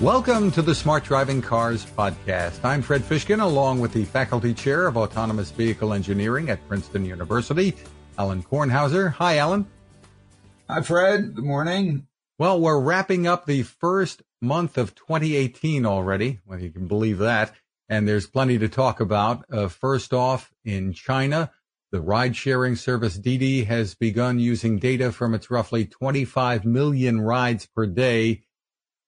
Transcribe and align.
Welcome 0.00 0.50
to 0.52 0.62
the 0.62 0.74
Smart 0.74 1.04
Driving 1.04 1.42
Cars 1.42 1.84
podcast. 1.84 2.64
I'm 2.64 2.80
Fred 2.80 3.02
Fishkin, 3.02 3.42
along 3.42 3.80
with 3.80 3.92
the 3.92 4.06
faculty 4.06 4.54
chair 4.54 4.86
of 4.86 4.96
autonomous 4.96 5.50
vehicle 5.50 5.92
engineering 5.92 6.48
at 6.48 6.66
Princeton 6.66 7.04
University, 7.04 7.76
Alan 8.16 8.42
Kornhauser. 8.42 9.12
Hi, 9.12 9.36
Alan. 9.36 9.66
Hi, 10.70 10.80
Fred. 10.80 11.34
Good 11.34 11.44
morning. 11.44 12.06
Well, 12.38 12.58
we're 12.58 12.80
wrapping 12.80 13.26
up 13.26 13.44
the 13.44 13.62
first 13.62 14.22
month 14.40 14.78
of 14.78 14.94
2018 14.94 15.84
already, 15.84 16.38
whether 16.46 16.62
you 16.62 16.70
can 16.70 16.88
believe 16.88 17.18
that. 17.18 17.52
And 17.90 18.08
there's 18.08 18.26
plenty 18.26 18.56
to 18.56 18.70
talk 18.70 19.00
about. 19.00 19.44
Uh, 19.52 19.68
first 19.68 20.14
off, 20.14 20.50
in 20.64 20.94
China, 20.94 21.50
the 21.92 22.00
ride 22.00 22.36
sharing 22.36 22.74
service 22.74 23.18
Didi 23.18 23.64
has 23.64 23.94
begun 23.94 24.38
using 24.38 24.78
data 24.78 25.12
from 25.12 25.34
its 25.34 25.50
roughly 25.50 25.84
25 25.84 26.64
million 26.64 27.20
rides 27.20 27.66
per 27.66 27.84
day 27.84 28.44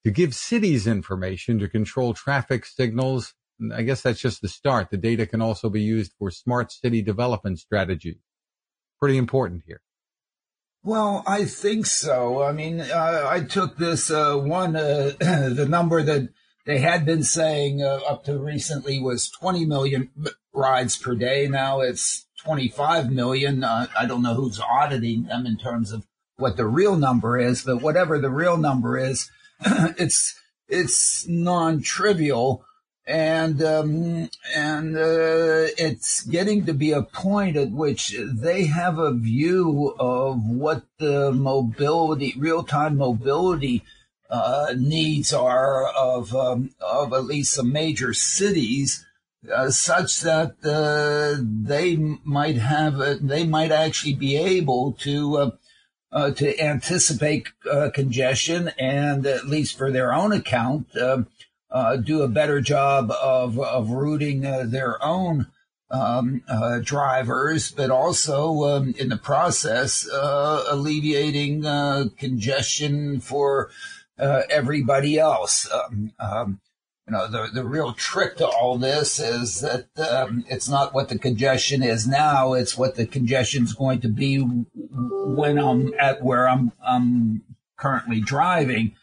to 0.05 0.11
give 0.11 0.34
cities 0.34 0.87
information 0.87 1.59
to 1.59 1.69
control 1.69 2.15
traffic 2.15 2.66
signals. 2.66 3.34
I 3.74 3.83
guess 3.83 4.02
that's 4.02 4.20
just 4.20 4.42
the 4.42 4.48
start. 4.48 4.91
The 4.91 4.97
data 4.97 5.27
can 5.27 5.41
also 5.41 5.70
be 5.70 5.83
used 5.83 6.12
for 6.19 6.30
smart 6.30 6.73
city 6.73 7.02
development 7.02 7.61
strategies. 7.61 8.19
Pretty 9.01 9.19
important 9.19 9.62
here. 9.66 9.80
Well, 10.84 11.23
I 11.28 11.45
think 11.45 11.87
so. 11.87 12.42
I 12.42 12.51
mean, 12.51 12.80
uh, 12.80 13.27
I 13.28 13.41
took 13.41 13.77
this 13.77 14.11
uh, 14.11 14.37
one, 14.37 14.75
uh, 14.75 15.12
the 15.20 15.66
number 15.69 16.03
that 16.03 16.30
they 16.66 16.78
had 16.78 17.05
been 17.05 17.23
saying 17.23 17.83
uh, 17.83 18.00
up 18.09 18.25
to 18.25 18.37
recently 18.39 19.00
was 19.00 19.30
20 19.30 19.64
million 19.64 20.11
rides 20.53 20.97
per 20.97 21.14
day. 21.14 21.47
Now 21.48 21.80
it's 21.80 22.27
25 22.42 23.12
million. 23.12 23.62
Uh, 23.62 23.87
I 23.97 24.06
don't 24.06 24.23
know 24.23 24.34
who's 24.34 24.61
auditing 24.61 25.25
them 25.25 25.47
in 25.47 25.56
terms 25.56 25.92
of 25.92 26.05
what 26.37 26.56
the 26.56 26.66
real 26.66 26.97
number 26.97 27.39
is, 27.39 27.62
but 27.62 27.80
whatever 27.80 28.19
the 28.19 28.30
real 28.30 28.56
number 28.56 28.98
is, 28.98 29.30
it's 29.98 30.40
it's 30.68 31.26
non-trivial, 31.28 32.64
and 33.06 33.62
um, 33.62 34.30
and 34.54 34.96
uh, 34.96 35.69
it's 35.78 36.22
getting 36.22 36.64
to 36.66 36.74
be 36.74 36.92
a 36.92 37.02
point 37.02 37.56
at 37.56 37.70
which 37.70 38.16
they 38.19 38.64
have 38.64 38.98
a 38.98 39.12
view 39.12 39.94
of 39.98 40.44
what 40.44 40.82
the 40.98 41.32
mobility, 41.32 42.34
real-time 42.36 42.96
mobility. 42.96 43.82
Uh, 44.30 44.72
needs 44.78 45.30
are 45.34 45.88
of 45.88 46.34
um, 46.34 46.70
of 46.80 47.12
at 47.12 47.24
least 47.24 47.52
some 47.52 47.70
major 47.70 48.14
cities, 48.14 49.04
uh, 49.54 49.70
such 49.70 50.20
that 50.20 50.54
uh, 50.64 51.42
they 51.42 51.97
might 52.24 52.56
have 52.56 52.98
a, 52.98 53.16
they 53.16 53.44
might 53.44 53.70
actually 53.70 54.14
be 54.14 54.34
able 54.34 54.92
to 54.92 55.52
uh, 56.12 56.30
to 56.32 56.60
anticipate 56.60 57.48
uh, 57.70 57.91
congestion 57.91 58.70
and, 58.78 59.27
at 59.27 59.46
least 59.46 59.78
for 59.78 59.91
their 59.91 60.12
own 60.12 60.32
account, 60.32 60.94
uh, 60.96 61.22
uh 61.70 61.96
do 61.96 62.20
a 62.20 62.28
better 62.28 62.60
job 62.60 63.10
of, 63.10 63.58
of 63.58 63.91
routing 63.91 64.44
uh, 64.44 64.64
their 64.66 65.02
own 65.02 65.46
um, 65.91 66.42
drivers, 66.82 67.70
but 67.70 67.91
also 67.91 68.64
um, 68.64 68.94
in 68.98 69.10
the 69.10 69.16
process 69.16 70.08
alleviating 70.10 71.62
congestion 72.16 73.20
for 73.20 73.70
everybody 74.19 75.19
else. 75.19 75.70
Um, 75.70 76.12
um 76.19 76.60
you 77.06 77.12
know, 77.12 77.27
the, 77.27 77.48
the 77.53 77.64
real 77.64 77.92
trick 77.92 78.36
to 78.36 78.47
all 78.47 78.78
this 78.78 79.19
is 79.19 79.61
that 79.61 79.86
um, 79.98 80.45
it's 80.48 80.69
not 80.69 80.95
what 80.95 81.09
the 81.09 81.19
congestion 81.19 81.83
is 81.83 82.06
now, 82.06 82.53
it's 82.53 82.78
what 82.78 82.94
the 82.94 83.06
congestion 83.06 83.64
is 83.64 83.72
going 83.72 84.00
to 84.00 84.09
be 84.09 84.39
when 84.39 85.59
I'm 85.59 85.92
at 85.98 86.22
where 86.22 86.48
I'm, 86.48 86.72
I'm 86.86 87.42
currently 87.77 88.20
driving, 88.20 88.94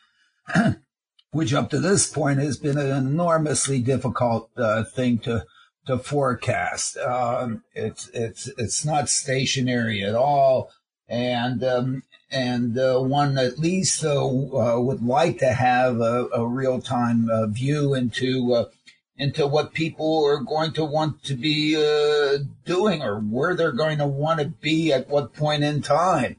which 1.31 1.53
up 1.53 1.69
to 1.71 1.79
this 1.79 2.07
point 2.09 2.39
has 2.39 2.57
been 2.57 2.77
an 2.77 2.89
enormously 2.89 3.79
difficult 3.79 4.49
uh, 4.57 4.83
thing 4.83 5.19
to 5.19 5.45
to 5.85 5.97
forecast. 5.97 6.97
Um, 6.97 7.63
it's 7.73 8.09
it's 8.13 8.47
it's 8.57 8.85
not 8.85 9.09
stationary 9.09 10.03
at 10.03 10.15
all, 10.15 10.71
and 11.07 11.63
um, 11.63 12.03
and 12.31 12.77
uh, 12.77 12.99
one 12.99 13.37
at 13.37 13.59
least 13.59 14.03
uh, 14.03 14.25
uh, 14.25 14.79
would 14.79 15.03
like 15.03 15.39
to 15.39 15.51
have 15.51 15.99
a, 15.99 16.27
a 16.33 16.45
real 16.45 16.79
time 16.79 17.29
uh, 17.29 17.47
view 17.47 17.93
into 17.93 18.53
uh, 18.53 18.65
into 19.17 19.45
what 19.45 19.73
people 19.73 20.23
are 20.25 20.39
going 20.39 20.71
to 20.71 20.85
want 20.85 21.23
to 21.23 21.33
be 21.33 21.75
uh, 21.75 22.37
doing 22.65 23.03
or 23.03 23.19
where 23.19 23.53
they're 23.53 23.73
going 23.73 23.97
to 23.97 24.07
want 24.07 24.39
to 24.39 24.45
be 24.45 24.93
at 24.93 25.09
what 25.09 25.33
point 25.33 25.63
in 25.63 25.81
time. 25.81 26.37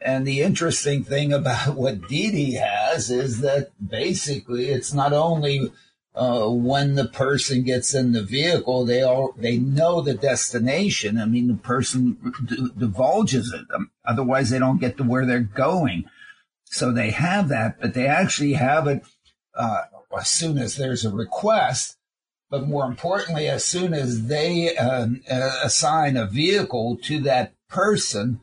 And 0.00 0.26
the 0.26 0.40
interesting 0.40 1.04
thing 1.04 1.32
about 1.32 1.74
what 1.76 2.08
Didi 2.08 2.54
has 2.54 3.10
is 3.10 3.40
that 3.40 3.70
basically 3.86 4.70
it's 4.70 4.92
not 4.92 5.12
only 5.12 5.72
uh, 6.14 6.48
when 6.48 6.96
the 6.96 7.06
person 7.06 7.62
gets 7.62 7.94
in 7.94 8.12
the 8.12 8.22
vehicle, 8.22 8.84
they 8.84 9.02
all 9.02 9.32
they 9.36 9.58
know 9.58 10.00
the 10.00 10.14
destination. 10.14 11.18
I 11.18 11.26
mean, 11.26 11.48
the 11.48 11.54
person 11.54 12.34
d- 12.46 12.68
divulges 12.76 13.52
it. 13.52 13.66
Um, 13.72 13.90
otherwise, 14.04 14.50
they 14.50 14.58
don't 14.58 14.80
get 14.80 14.96
to 14.96 15.04
where 15.04 15.24
they're 15.24 15.40
going. 15.40 16.04
So 16.64 16.92
they 16.92 17.10
have 17.10 17.48
that, 17.48 17.80
but 17.80 17.94
they 17.94 18.06
actually 18.06 18.54
have 18.54 18.86
it 18.86 19.04
uh, 19.54 19.82
as 20.18 20.30
soon 20.30 20.58
as 20.58 20.76
there's 20.76 21.04
a 21.04 21.14
request. 21.14 21.96
But 22.50 22.66
more 22.66 22.86
importantly, 22.86 23.46
as 23.46 23.64
soon 23.64 23.94
as 23.94 24.26
they 24.26 24.76
uh, 24.76 25.06
assign 25.62 26.16
a 26.16 26.26
vehicle 26.26 26.98
to 27.04 27.20
that 27.20 27.52
person, 27.68 28.40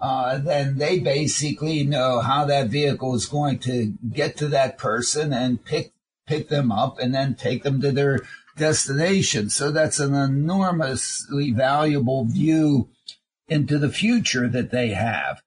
uh, 0.00 0.38
then 0.38 0.78
they 0.78 0.98
basically 0.98 1.84
know 1.84 2.20
how 2.20 2.46
that 2.46 2.68
vehicle 2.68 3.14
is 3.14 3.26
going 3.26 3.58
to 3.58 3.92
get 4.10 4.38
to 4.38 4.48
that 4.48 4.78
person 4.78 5.34
and 5.34 5.62
pick 5.62 5.92
pick 6.30 6.48
them 6.48 6.70
up 6.70 6.98
and 7.00 7.12
then 7.12 7.34
take 7.34 7.64
them 7.64 7.80
to 7.80 7.90
their 7.90 8.20
destination. 8.56 9.50
So 9.50 9.72
that's 9.72 9.98
an 9.98 10.14
enormously 10.14 11.50
valuable 11.50 12.24
view 12.24 12.88
into 13.48 13.78
the 13.78 13.90
future 13.90 14.48
that 14.48 14.70
they 14.70 14.90
have. 14.90 15.42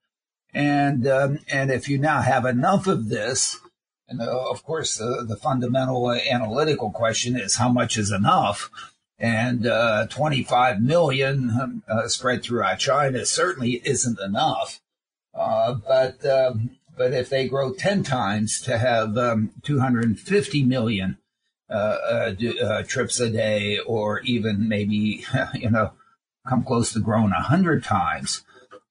And, 0.52 1.06
um, 1.08 1.38
and 1.48 1.70
if 1.70 1.88
you 1.88 1.98
now 1.98 2.20
have 2.20 2.44
enough 2.44 2.86
of 2.86 3.08
this, 3.08 3.58
and 4.06 4.20
uh, 4.20 4.50
of 4.50 4.62
course, 4.62 5.00
uh, 5.00 5.24
the 5.26 5.36
fundamental 5.36 6.06
uh, 6.06 6.18
analytical 6.30 6.90
question 6.90 7.34
is 7.34 7.56
how 7.56 7.70
much 7.70 7.96
is 7.96 8.12
enough? 8.12 8.70
And 9.18 9.66
uh, 9.66 10.06
25 10.08 10.82
million 10.82 11.82
uh, 11.88 12.08
spread 12.08 12.42
throughout 12.42 12.78
China 12.78 13.24
certainly 13.24 13.80
isn't 13.84 14.20
enough. 14.20 14.80
Uh, 15.34 15.74
but 15.74 16.24
um, 16.26 16.76
but 16.96 17.12
if 17.12 17.28
they 17.28 17.48
grow 17.48 17.72
10 17.72 18.02
times 18.02 18.60
to 18.62 18.78
have 18.78 19.16
um, 19.16 19.50
250 19.62 20.64
million 20.64 21.18
uh, 21.70 21.72
uh, 21.72 22.34
uh, 22.62 22.82
trips 22.82 23.20
a 23.20 23.30
day, 23.30 23.78
or 23.78 24.20
even 24.20 24.68
maybe, 24.68 25.24
you 25.54 25.70
know, 25.70 25.92
come 26.46 26.62
close 26.62 26.92
to 26.92 27.00
growing 27.00 27.30
100 27.30 27.82
times, 27.82 28.42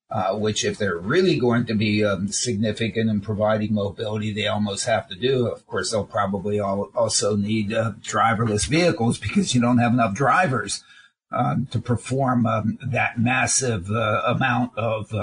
uh, 0.09 0.35
which 0.35 0.63
if 0.63 0.77
they're 0.77 0.97
really 0.97 1.39
going 1.39 1.65
to 1.65 1.73
be 1.73 2.03
um, 2.03 2.27
significant 2.27 3.09
in 3.09 3.21
providing 3.21 3.73
mobility, 3.73 4.33
they 4.33 4.47
almost 4.47 4.85
have 4.85 5.07
to 5.07 5.15
do. 5.15 5.47
Of 5.47 5.65
course, 5.65 5.91
they'll 5.91 6.05
probably 6.05 6.59
all, 6.59 6.91
also 6.95 7.35
need 7.35 7.73
uh, 7.73 7.93
driverless 8.01 8.67
vehicles 8.67 9.17
because 9.17 9.55
you 9.55 9.61
don't 9.61 9.79
have 9.79 9.93
enough 9.93 10.13
drivers 10.13 10.83
um, 11.31 11.67
to 11.71 11.79
perform 11.79 12.45
um, 12.45 12.77
that 12.85 13.19
massive 13.19 13.89
uh, 13.89 14.21
amount 14.25 14.77
of 14.77 15.13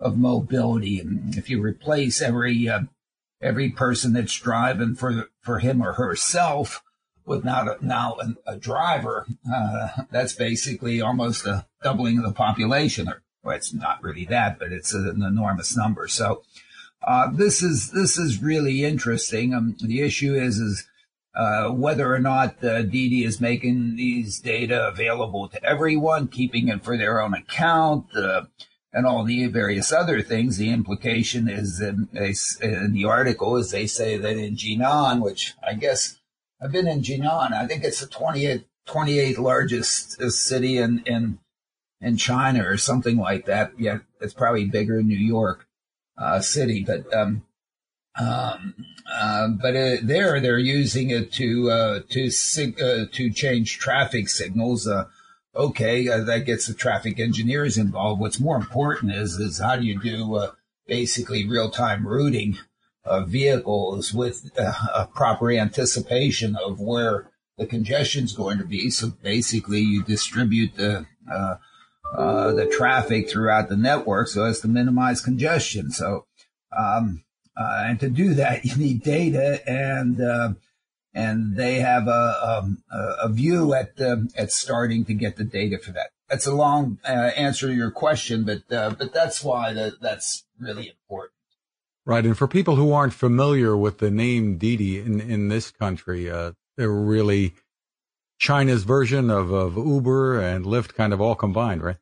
of 0.00 0.18
mobility. 0.18 0.98
And 1.00 1.36
if 1.36 1.50
you 1.50 1.62
replace 1.62 2.22
every 2.22 2.68
uh, 2.68 2.82
every 3.42 3.70
person 3.70 4.12
that's 4.12 4.38
driving 4.38 4.94
for 4.94 5.28
for 5.40 5.58
him 5.58 5.82
or 5.82 5.92
herself 5.92 6.82
with 7.24 7.44
not 7.44 7.68
a, 7.68 7.86
now 7.86 8.16
a, 8.20 8.52
a 8.52 8.56
driver, 8.56 9.26
uh, 9.52 9.88
that's 10.10 10.32
basically 10.32 11.00
almost 11.00 11.46
a 11.46 11.66
doubling 11.82 12.18
of 12.18 12.24
the 12.24 12.32
population. 12.32 13.08
Or 13.08 13.22
well, 13.42 13.56
it's 13.56 13.72
not 13.72 14.02
really 14.02 14.24
that, 14.26 14.58
but 14.58 14.72
it's 14.72 14.92
an 14.92 15.22
enormous 15.22 15.76
number. 15.76 16.08
So 16.08 16.42
uh, 17.02 17.30
this 17.32 17.62
is 17.62 17.90
this 17.92 18.18
is 18.18 18.42
really 18.42 18.84
interesting. 18.84 19.54
Um, 19.54 19.76
the 19.82 20.00
issue 20.00 20.34
is 20.34 20.58
is 20.58 20.86
uh, 21.34 21.68
whether 21.68 22.12
or 22.12 22.18
not 22.18 22.62
uh, 22.64 22.82
Didi 22.82 23.24
is 23.24 23.40
making 23.40 23.96
these 23.96 24.40
data 24.40 24.88
available 24.88 25.48
to 25.48 25.64
everyone, 25.64 26.28
keeping 26.28 26.68
it 26.68 26.82
for 26.82 26.96
their 26.96 27.20
own 27.20 27.34
account. 27.34 28.06
And 28.92 29.06
all 29.06 29.24
the 29.24 29.46
various 29.46 29.92
other 29.92 30.20
things. 30.20 30.56
The 30.56 30.70
implication 30.70 31.48
is 31.48 31.80
in, 31.80 32.08
in 32.12 32.92
the 32.92 33.04
article 33.04 33.56
is 33.56 33.70
they 33.70 33.86
say 33.86 34.16
that 34.16 34.36
in 34.36 34.56
Jinan, 34.56 35.22
which 35.22 35.54
I 35.66 35.74
guess 35.74 36.18
I've 36.60 36.72
been 36.72 36.88
in 36.88 37.02
Jinan, 37.02 37.52
I 37.52 37.66
think 37.66 37.84
it's 37.84 38.00
the 38.00 38.06
28th, 38.06 38.64
28th 38.88 39.38
largest 39.38 40.20
uh, 40.20 40.28
city 40.30 40.78
in, 40.78 41.04
in, 41.06 41.38
in 42.00 42.16
China 42.16 42.68
or 42.68 42.76
something 42.76 43.16
like 43.16 43.46
that. 43.46 43.72
Yeah, 43.78 43.98
it's 44.20 44.34
probably 44.34 44.64
bigger 44.64 44.96
than 44.96 45.06
New 45.06 45.16
York 45.16 45.68
uh, 46.18 46.40
City, 46.40 46.84
but 46.84 47.12
um, 47.14 47.42
um, 48.18 48.74
uh, 49.12 49.48
but 49.48 49.74
uh, 49.74 49.96
there 50.02 50.40
they're 50.40 50.58
using 50.58 51.10
it 51.10 51.32
to 51.32 51.70
uh, 51.70 52.00
to 52.10 52.30
sig- 52.30 52.80
uh, 52.80 53.06
to 53.12 53.30
change 53.30 53.78
traffic 53.78 54.28
signals. 54.28 54.88
Okay, 55.54 56.08
uh, 56.08 56.22
that 56.24 56.46
gets 56.46 56.66
the 56.66 56.74
traffic 56.74 57.18
engineers 57.18 57.76
involved. 57.76 58.20
What's 58.20 58.38
more 58.38 58.56
important 58.56 59.12
is 59.12 59.34
is 59.34 59.58
how 59.58 59.76
do 59.76 59.84
you 59.84 60.00
do 60.00 60.36
uh, 60.36 60.52
basically 60.86 61.48
real 61.48 61.70
time 61.70 62.06
routing 62.06 62.58
of 63.04 63.28
vehicles 63.28 64.14
with 64.14 64.50
uh, 64.56 64.72
a 64.94 65.06
proper 65.06 65.50
anticipation 65.50 66.56
of 66.56 66.78
where 66.78 67.30
the 67.58 67.66
congestion 67.66 68.24
is 68.24 68.32
going 68.32 68.58
to 68.58 68.64
be. 68.64 68.90
So 68.90 69.08
basically, 69.22 69.80
you 69.80 70.04
distribute 70.04 70.76
the 70.76 71.06
uh, 71.30 71.56
uh, 72.16 72.52
the 72.52 72.66
traffic 72.66 73.28
throughout 73.28 73.68
the 73.68 73.76
network 73.76 74.28
so 74.28 74.44
as 74.44 74.60
to 74.60 74.68
minimize 74.68 75.20
congestion. 75.20 75.90
So, 75.90 76.26
um, 76.76 77.24
and 77.56 77.98
to 78.00 78.08
do 78.08 78.34
that, 78.34 78.64
you 78.64 78.76
need 78.76 79.02
data, 79.02 79.68
and 79.68 80.20
uh, 80.20 80.52
and 81.12 81.56
they 81.56 81.80
have 81.80 82.06
a 82.06 82.62
um, 82.62 82.82
a, 82.90 83.28
view 83.28 83.74
at 83.74 83.98
at 84.00 84.52
starting 84.52 85.04
to 85.06 85.14
get 85.14 85.36
the 85.36 85.44
data 85.44 85.78
for 85.78 85.92
that. 85.92 86.10
That's 86.28 86.46
a 86.46 86.54
long 86.54 86.98
answer 87.04 87.66
to 87.66 87.74
your 87.74 87.90
question, 87.90 88.44
but 88.44 88.62
but 88.68 89.12
that's 89.12 89.42
why 89.42 89.72
that, 89.72 90.00
that's 90.00 90.44
really 90.58 90.88
important. 90.88 91.34
Right. 92.06 92.24
And 92.24 92.36
for 92.36 92.48
people 92.48 92.76
who 92.76 92.92
aren't 92.92 93.12
familiar 93.12 93.76
with 93.76 93.98
the 93.98 94.10
name 94.10 94.56
Didi 94.56 94.98
in, 94.98 95.20
in 95.20 95.48
this 95.48 95.70
country, 95.70 96.30
uh, 96.30 96.52
they're 96.76 96.90
really 96.90 97.54
China's 98.38 98.84
version 98.84 99.30
of, 99.30 99.52
of 99.52 99.76
Uber 99.76 100.40
and 100.40 100.64
Lyft 100.64 100.94
kind 100.94 101.12
of 101.12 101.20
all 101.20 101.34
combined, 101.34 101.82
right? 101.82 101.98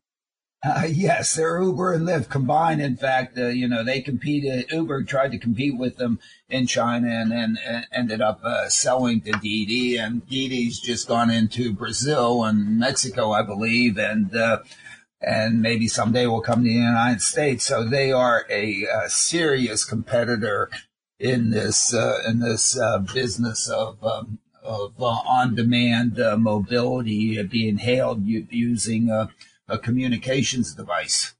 Uh, 0.65 0.89
yes, 0.89 1.37
they're 1.37 1.63
Uber 1.63 1.93
and 1.93 2.07
Lyft 2.07 2.29
combined. 2.31 2.83
In 2.83 2.97
fact, 2.97 3.39
uh, 3.39 3.47
you 3.47 3.69
know, 3.69 3.85
they 3.85 4.01
competed, 4.01 4.71
Uber 4.73 5.05
tried 5.05 5.31
to 5.31 5.39
compete 5.39 5.79
with 5.79 5.99
them 5.99 6.19
in 6.49 6.67
China 6.67 7.09
and 7.09 7.31
then 7.31 7.59
uh, 7.69 7.83
ended 7.93 8.21
up 8.21 8.41
uh, 8.43 8.69
selling 8.69 9.21
to 9.21 9.33
Didi 9.33 9.97
and 9.97 10.27
Didi's 10.29 10.81
just 10.81 11.07
gone 11.07 11.31
into 11.31 11.73
Brazil 11.73 12.43
and 12.45 12.77
Mexico, 12.79 13.31
I 13.31 13.43
believe. 13.43 13.99
And, 13.99 14.35
uh, 14.35 14.59
and 15.21 15.63
maybe 15.63 15.87
someday 15.87 16.27
will 16.27 16.41
come 16.41 16.65
to 16.65 16.69
the 16.69 16.75
United 16.75 17.23
States. 17.23 17.65
So 17.65 17.85
they 17.85 18.11
are 18.11 18.45
a, 18.51 18.85
a 18.85 19.11
serious 19.11 19.85
competitor 19.85 20.71
in 21.19 21.51
this 21.51 21.93
uh, 21.93 22.19
in 22.27 22.39
this 22.39 22.79
uh, 22.79 22.99
business 22.99 23.69
of 23.69 24.03
um, 24.05 24.39
of 24.63 24.93
uh, 25.01 25.07
on-demand 25.07 26.21
uh, 26.21 26.37
mobility 26.37 27.43
being 27.43 27.79
hailed 27.79 28.25
using 28.25 29.29
a, 29.69 29.79
communications 29.79 30.75
device. 30.75 31.35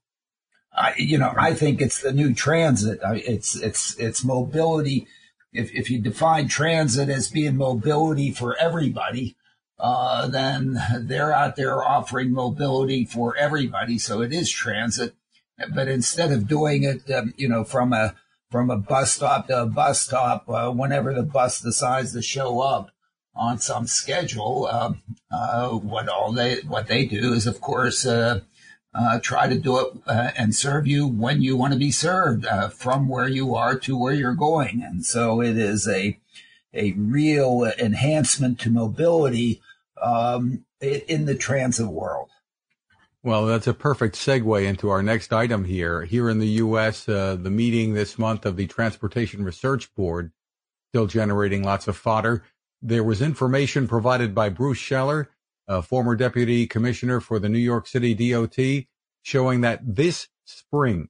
I, 0.73 0.93
you 0.97 1.17
know, 1.17 1.33
I 1.37 1.53
think 1.53 1.81
it's 1.81 2.01
the 2.01 2.13
new 2.13 2.33
transit. 2.33 2.99
It's 3.03 3.55
it's 3.55 3.95
it's 3.97 4.23
mobility. 4.23 5.07
If 5.51 5.73
if 5.73 5.89
you 5.89 5.99
define 5.99 6.47
transit 6.47 7.09
as 7.09 7.29
being 7.29 7.57
mobility 7.57 8.31
for 8.31 8.55
everybody, 8.57 9.35
uh, 9.79 10.27
then 10.27 10.79
they're 10.99 11.33
out 11.33 11.55
there 11.55 11.83
offering 11.83 12.31
mobility 12.31 13.05
for 13.05 13.35
everybody. 13.35 13.97
So 13.97 14.21
it 14.21 14.31
is 14.31 14.49
transit. 14.49 15.15
But 15.73 15.87
instead 15.87 16.31
of 16.31 16.47
doing 16.47 16.83
it, 16.83 17.09
um, 17.11 17.33
you 17.35 17.49
know, 17.49 17.63
from 17.63 17.91
a 17.91 18.15
from 18.49 18.69
a 18.69 18.77
bus 18.77 19.13
stop 19.13 19.47
to 19.47 19.63
a 19.63 19.65
bus 19.65 20.01
stop, 20.01 20.47
uh, 20.47 20.71
whenever 20.71 21.13
the 21.13 21.23
bus 21.23 21.59
decides 21.59 22.13
to 22.13 22.21
show 22.21 22.61
up 22.61 22.91
on 23.39 23.57
some 23.57 23.87
schedule, 23.87 24.67
uh, 24.69 24.93
uh 25.31 25.69
what 25.69 26.09
all 26.09 26.31
they 26.31 26.57
what 26.67 26.87
they 26.87 27.05
do 27.05 27.33
is, 27.33 27.47
of 27.47 27.61
course, 27.61 28.05
uh, 28.05 28.41
uh, 28.93 29.19
try 29.19 29.47
to 29.47 29.57
do 29.57 29.79
it 29.79 29.93
and 30.07 30.53
serve 30.53 30.85
you 30.85 31.07
when 31.07 31.41
you 31.41 31.55
want 31.55 31.73
to 31.73 31.79
be 31.79 31.91
served, 31.91 32.45
from 32.73 33.07
where 33.07 33.27
you 33.27 33.55
are 33.55 33.77
to 33.79 33.97
where 33.97 34.13
you're 34.13 34.35
going. 34.35 34.83
And 34.83 35.05
so 35.05 35.41
it 35.41 35.57
is 35.57 35.87
a 35.87 36.19
a 36.73 36.91
real 36.93 37.71
enhancement 37.79 38.59
to 38.59 38.69
mobility 38.69 39.61
um, 40.01 40.65
in 40.81 41.25
the 41.25 41.35
transit 41.35 41.87
world. 41.87 42.29
Well, 43.21 43.45
that's 43.45 43.67
a 43.67 43.73
perfect 43.73 44.15
segue 44.15 44.63
into 44.63 44.89
our 44.89 45.03
next 45.03 45.33
item 45.33 45.65
here. 45.65 46.03
Here 46.03 46.29
in 46.29 46.39
the 46.39 46.47
U.S., 46.47 47.09
uh, 47.09 47.35
the 47.35 47.49
meeting 47.49 47.93
this 47.93 48.17
month 48.17 48.45
of 48.45 48.55
the 48.55 48.67
Transportation 48.67 49.43
Research 49.43 49.93
Board 49.93 50.31
still 50.89 51.05
generating 51.05 51.63
lots 51.63 51.87
of 51.87 51.97
fodder. 51.97 52.43
There 52.81 53.03
was 53.03 53.21
information 53.21 53.87
provided 53.87 54.33
by 54.33 54.49
Bruce 54.49 54.79
Schaller, 54.79 55.27
a 55.67 55.81
former 55.81 56.15
deputy 56.15 56.65
commissioner 56.65 57.19
for 57.19 57.37
the 57.37 57.49
New 57.49 57.59
York 57.59 57.87
City 57.87 58.13
DOT, 58.13 58.85
showing 59.21 59.61
that 59.61 59.81
this 59.83 60.29
spring, 60.45 61.09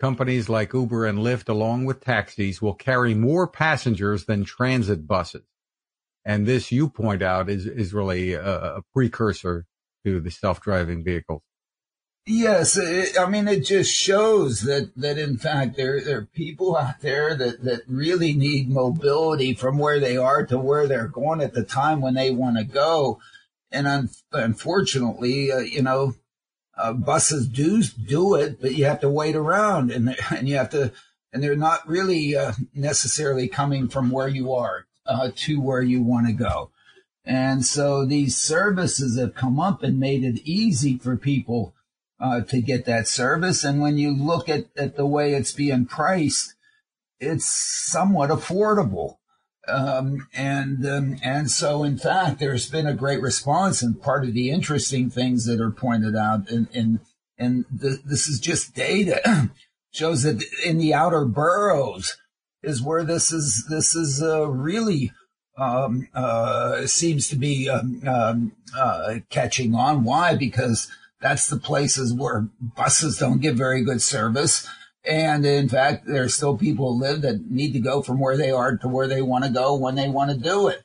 companies 0.00 0.48
like 0.48 0.72
Uber 0.72 1.04
and 1.06 1.18
Lyft, 1.18 1.48
along 1.48 1.84
with 1.84 2.00
taxis, 2.00 2.62
will 2.62 2.74
carry 2.74 3.14
more 3.14 3.46
passengers 3.46 4.24
than 4.24 4.44
transit 4.44 5.06
buses. 5.06 5.44
And 6.24 6.46
this, 6.46 6.72
you 6.72 6.88
point 6.88 7.22
out, 7.22 7.50
is, 7.50 7.66
is 7.66 7.92
really 7.92 8.32
a, 8.32 8.76
a 8.76 8.82
precursor 8.94 9.66
to 10.04 10.20
the 10.20 10.30
self-driving 10.30 11.04
vehicles. 11.04 11.42
Yes, 12.26 12.78
it, 12.78 13.18
I 13.20 13.28
mean 13.28 13.48
it 13.48 13.66
just 13.66 13.92
shows 13.92 14.62
that 14.62 14.92
that 14.96 15.18
in 15.18 15.36
fact 15.36 15.76
there 15.76 16.00
there 16.00 16.18
are 16.18 16.28
people 16.34 16.74
out 16.74 17.00
there 17.00 17.34
that 17.36 17.64
that 17.64 17.82
really 17.86 18.32
need 18.32 18.70
mobility 18.70 19.52
from 19.52 19.76
where 19.76 20.00
they 20.00 20.16
are 20.16 20.46
to 20.46 20.56
where 20.58 20.86
they're 20.86 21.06
going 21.08 21.42
at 21.42 21.52
the 21.52 21.62
time 21.64 22.00
when 22.00 22.14
they 22.14 22.30
want 22.30 22.56
to 22.56 22.64
go, 22.64 23.20
and 23.70 23.86
un- 23.86 24.08
unfortunately, 24.32 25.52
uh, 25.52 25.58
you 25.58 25.82
know, 25.82 26.14
uh, 26.78 26.94
buses 26.94 27.46
do 27.46 27.82
do 27.82 28.34
it, 28.36 28.58
but 28.58 28.74
you 28.74 28.86
have 28.86 29.00
to 29.00 29.10
wait 29.10 29.36
around 29.36 29.90
and 29.90 30.16
and 30.30 30.48
you 30.48 30.56
have 30.56 30.70
to 30.70 30.92
and 31.30 31.42
they're 31.42 31.56
not 31.56 31.86
really 31.86 32.34
uh, 32.34 32.52
necessarily 32.74 33.48
coming 33.48 33.86
from 33.88 34.10
where 34.10 34.28
you 34.28 34.50
are 34.54 34.86
uh, 35.04 35.30
to 35.36 35.60
where 35.60 35.82
you 35.82 36.02
want 36.02 36.26
to 36.26 36.32
go. 36.32 36.70
And 37.26 37.66
so 37.66 38.06
these 38.06 38.36
services 38.36 39.18
have 39.18 39.34
come 39.34 39.60
up 39.60 39.82
and 39.82 40.00
made 40.00 40.24
it 40.24 40.40
easy 40.44 40.96
for 40.96 41.16
people 41.18 41.73
uh, 42.24 42.40
to 42.40 42.62
get 42.62 42.86
that 42.86 43.06
service. 43.06 43.64
And 43.64 43.82
when 43.82 43.98
you 43.98 44.16
look 44.16 44.48
at, 44.48 44.64
at 44.78 44.96
the 44.96 45.04
way 45.04 45.34
it's 45.34 45.52
being 45.52 45.84
priced, 45.84 46.54
it's 47.20 47.44
somewhat 47.46 48.30
affordable. 48.30 49.18
Um, 49.68 50.26
and 50.34 50.86
um, 50.86 51.16
and 51.22 51.50
so 51.50 51.84
in 51.84 51.96
fact 51.96 52.38
there's 52.38 52.68
been 52.68 52.86
a 52.86 52.92
great 52.92 53.22
response 53.22 53.80
and 53.80 54.00
part 54.00 54.24
of 54.24 54.34
the 54.34 54.50
interesting 54.50 55.08
things 55.08 55.46
that 55.46 55.58
are 55.58 55.70
pointed 55.70 56.14
out 56.14 56.50
and 56.50 56.68
and 56.74 57.00
and 57.38 57.64
the, 57.72 57.98
this 58.04 58.28
is 58.28 58.40
just 58.40 58.74
data 58.74 59.50
shows 59.90 60.22
that 60.24 60.44
in 60.66 60.76
the 60.76 60.92
outer 60.92 61.24
boroughs 61.24 62.18
is 62.62 62.82
where 62.82 63.04
this 63.04 63.32
is 63.32 63.64
this 63.70 63.94
is 63.94 64.22
uh, 64.22 64.46
really 64.50 65.12
um, 65.56 66.08
uh, 66.14 66.86
seems 66.86 67.28
to 67.28 67.36
be 67.36 67.70
um, 67.70 68.02
um, 68.06 68.52
uh, 68.76 69.20
catching 69.30 69.74
on. 69.74 70.04
Why? 70.04 70.34
Because 70.34 70.90
that's 71.24 71.48
the 71.48 71.56
places 71.56 72.12
where 72.12 72.48
buses 72.60 73.16
don't 73.16 73.40
give 73.40 73.56
very 73.56 73.82
good 73.82 74.02
service. 74.02 74.68
And 75.06 75.46
in 75.46 75.70
fact, 75.70 76.04
there's 76.06 76.34
still 76.34 76.54
people 76.54 76.92
who 76.92 77.00
live 77.00 77.22
that 77.22 77.50
need 77.50 77.72
to 77.72 77.80
go 77.80 78.02
from 78.02 78.20
where 78.20 78.36
they 78.36 78.50
are 78.50 78.76
to 78.76 78.88
where 78.88 79.08
they 79.08 79.22
want 79.22 79.44
to 79.44 79.50
go 79.50 79.74
when 79.74 79.94
they 79.94 80.10
want 80.10 80.32
to 80.32 80.36
do 80.36 80.68
it. 80.68 80.82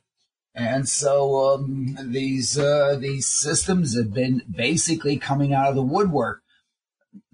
And 0.55 0.87
so 0.87 1.55
um, 1.55 1.97
these 2.01 2.57
uh, 2.57 2.97
these 2.97 3.27
systems 3.27 3.97
have 3.97 4.13
been 4.13 4.41
basically 4.49 5.17
coming 5.17 5.53
out 5.53 5.67
of 5.67 5.75
the 5.75 5.81
woodwork. 5.81 6.41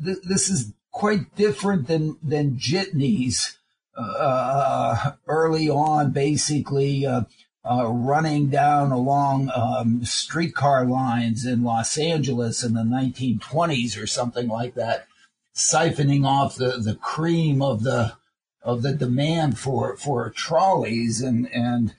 Th- 0.03 0.17
this 0.27 0.49
is 0.49 0.73
quite 0.91 1.35
different 1.35 1.87
than 1.87 2.17
than 2.23 2.57
jitneys 2.57 3.57
uh, 3.95 5.11
early 5.27 5.69
on, 5.69 6.09
basically 6.09 7.05
uh, 7.05 7.25
uh, 7.69 7.87
running 7.87 8.49
down 8.49 8.91
along 8.91 9.49
um, 9.55 10.05
streetcar 10.05 10.85
lines 10.85 11.45
in 11.45 11.63
Los 11.63 11.97
Angeles 11.97 12.63
in 12.63 12.73
the 12.73 12.81
1920s 12.81 14.01
or 14.01 14.05
something 14.05 14.47
like 14.47 14.75
that, 14.75 15.07
siphoning 15.55 16.25
off 16.25 16.55
the, 16.55 16.77
the 16.77 16.95
cream 16.95 17.61
of 17.61 17.83
the 17.83 18.13
of 18.61 18.81
the 18.81 18.93
demand 18.93 19.59
for 19.59 19.95
for 19.97 20.29
trolleys 20.31 21.21
and 21.21 21.51
and 21.53 21.93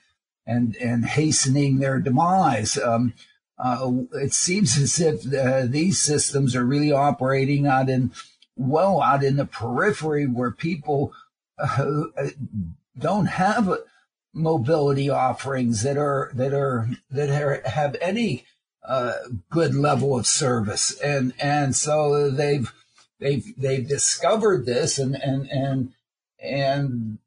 and 0.47 0.77
and 0.77 1.05
hastening 1.05 1.79
their 1.79 1.99
demise. 2.01 2.77
Um, 2.79 3.15
uh, 3.59 3.91
it 4.13 4.35
seems 4.35 4.77
as 4.77 5.01
if 5.01 5.33
uh, 5.33 5.67
these 5.67 5.99
systems 5.99 6.55
are 6.55 6.65
really 6.65 6.93
operating 6.93 7.67
out 7.67 7.89
in 7.89 8.13
well 8.57 9.01
out 9.01 9.25
in 9.25 9.37
the 9.37 9.47
periphery 9.47 10.27
where 10.27 10.51
people 10.51 11.13
uh, 11.59 12.03
don't 12.99 13.27
have 13.27 13.79
mobility 14.37 15.09
offerings 15.09 15.83
that 15.83 15.97
are 15.97 16.31
that 16.35 16.53
are 16.53 16.89
that 17.11 17.31
are, 17.31 17.63
have 17.65 17.97
any 18.01 18.45
uh, 18.87 19.15
good 19.51 19.75
level 19.75 20.17
of 20.17 20.27
service, 20.27 20.99
and 21.01 21.33
and 21.41 21.75
so 21.75 22.31
they've 22.31 22.73
they've 23.19 23.45
they've 23.57 23.89
discovered 23.89 24.67
this, 24.67 24.99
and 24.99 25.17
and 25.17 25.51
and 25.51 25.93
and 26.39 27.19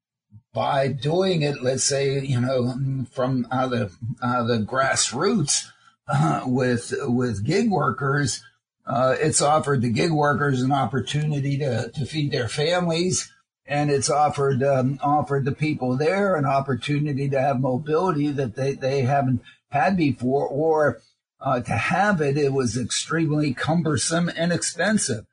by 0.54 0.88
doing 0.88 1.42
it, 1.42 1.62
let's 1.62 1.84
say 1.84 2.20
you 2.22 2.39
know 2.39 3.06
from 3.12 3.42
the 3.42 3.92
uh, 4.22 4.44
the 4.44 4.60
grassroots 4.60 5.66
uh, 6.08 6.44
with 6.46 6.94
with 7.01 7.44
gig 7.44 7.72
workers, 7.72 8.44
uh, 8.86 9.16
it's 9.20 9.42
offered 9.42 9.82
the 9.82 9.89
gig 9.89 10.12
workers 10.12 10.62
an 10.62 10.72
opportunity 10.72 11.58
to 11.58 11.89
to 11.89 12.06
feed 12.06 12.32
their 12.32 12.48
families 12.48 13.32
and 13.69 13.91
it's 13.91 14.09
offered 14.09 14.63
um, 14.63 14.99
offered 15.01 15.45
the 15.45 15.51
people 15.51 15.95
there 15.95 16.35
an 16.35 16.45
opportunity 16.45 17.29
to 17.29 17.39
have 17.39 17.61
mobility 17.61 18.31
that 18.31 18.55
they, 18.55 18.73
they 18.73 19.03
haven't 19.03 19.41
had 19.69 19.95
before, 19.95 20.47
or 20.47 20.99
uh, 21.39 21.61
to 21.61 21.73
have 21.73 22.19
it, 22.19 22.35
it 22.35 22.51
was 22.51 22.75
extremely 22.75 23.53
cumbersome 23.53 24.29
and 24.35 24.51
expensive. 24.51 25.25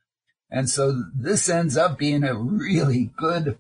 And 0.51 0.69
so 0.69 1.05
this 1.15 1.49
ends 1.49 1.79
up 1.79 1.99
being 1.99 2.23
a 2.23 2.35
really 2.35 3.11
good 3.17 3.59